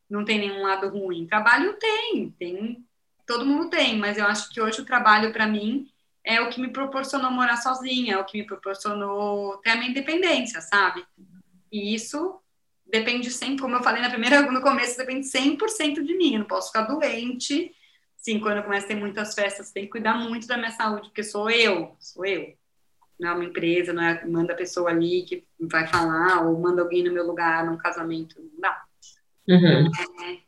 [0.09, 1.25] não tem nenhum lado ruim.
[1.25, 2.85] Trabalho tem, tem,
[3.25, 5.87] todo mundo tem, mas eu acho que hoje o trabalho para mim
[6.23, 9.89] é o que me proporcionou morar sozinha, é o que me proporcionou ter a minha
[9.89, 11.03] independência, sabe?
[11.71, 12.39] E isso
[12.85, 16.33] depende sempre, como eu falei na primeira, no começo, depende 100% de mim.
[16.33, 17.73] Eu não posso ficar doente.
[18.17, 21.07] Sim, quando eu começo a ter muitas festas, tem que cuidar muito da minha saúde,
[21.07, 22.53] porque sou eu, sou eu
[23.21, 26.81] não é uma empresa, não é manda a pessoa ali que vai falar, ou manda
[26.81, 28.35] alguém no meu lugar num casamento.
[28.41, 28.83] Não dá.
[29.47, 29.87] Uhum.
[29.87, 30.39] Então, é,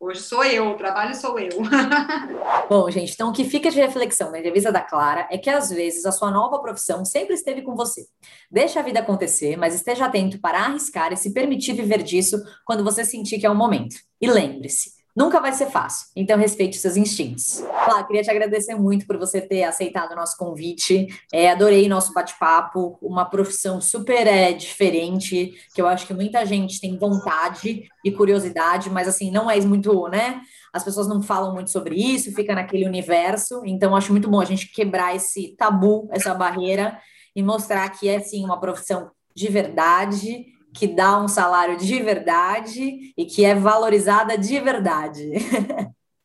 [0.00, 1.50] hoje sou eu, o trabalho sou eu.
[2.68, 5.70] Bom, gente, então o que fica de reflexão na entrevista da Clara é que às
[5.70, 8.06] vezes a sua nova profissão sempre esteve com você.
[8.50, 12.84] Deixa a vida acontecer, mas esteja atento para arriscar e se permitir viver disso quando
[12.84, 13.96] você sentir que é o momento.
[14.20, 17.58] E lembre-se, Nunca vai ser fácil, então respeite seus instintos.
[17.84, 21.08] Flá, queria te agradecer muito por você ter aceitado o nosso convite.
[21.32, 26.80] É, adorei nosso bate-papo, uma profissão super é, diferente, que eu acho que muita gente
[26.80, 30.40] tem vontade e curiosidade, mas assim, não é muito, né?
[30.72, 33.62] As pessoas não falam muito sobre isso, fica naquele universo.
[33.64, 36.96] Então, acho muito bom a gente quebrar esse tabu, essa barreira,
[37.34, 43.12] e mostrar que é sim uma profissão de verdade que dá um salário de verdade
[43.16, 45.32] e que é valorizada de verdade.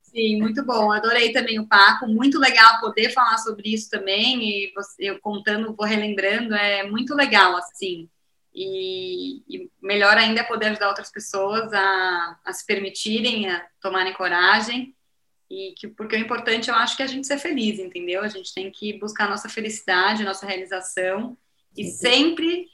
[0.02, 0.92] Sim, muito bom.
[0.92, 2.08] Adorei também o Paco.
[2.08, 4.44] Muito legal poder falar sobre isso também.
[4.44, 8.08] E você, eu contando, vou relembrando, é muito legal, assim.
[8.54, 14.14] E, e melhor ainda é poder ajudar outras pessoas a, a se permitirem, a tomarem
[14.14, 14.96] coragem.
[15.50, 18.22] E que, porque o importante, eu acho que é a gente ser feliz, entendeu?
[18.22, 21.36] A gente tem que buscar a nossa felicidade, a nossa realização.
[21.76, 22.68] E sempre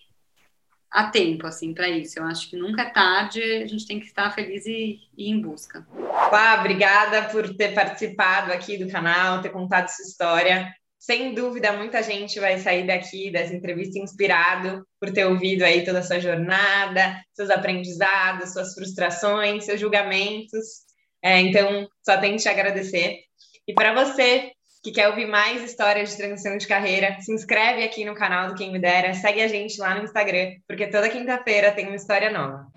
[0.91, 2.19] a tempo, assim, para isso.
[2.19, 5.41] Eu acho que nunca é tarde, a gente tem que estar feliz e, ir em
[5.41, 5.85] busca.
[6.29, 10.73] Pá, obrigada por ter participado aqui do canal, ter contado sua história.
[10.97, 15.99] Sem dúvida, muita gente vai sair daqui dessa entrevista inspirado por ter ouvido aí toda
[15.99, 20.89] a sua jornada, seus aprendizados, suas frustrações, seus julgamentos.
[21.23, 23.19] É, então, só tenho que te agradecer.
[23.67, 24.51] E para você
[24.81, 28.55] que quer ouvir mais histórias de transição de carreira, se inscreve aqui no canal do
[28.55, 32.31] Quem Me Dera, segue a gente lá no Instagram, porque toda quinta-feira tem uma história
[32.31, 32.67] nova.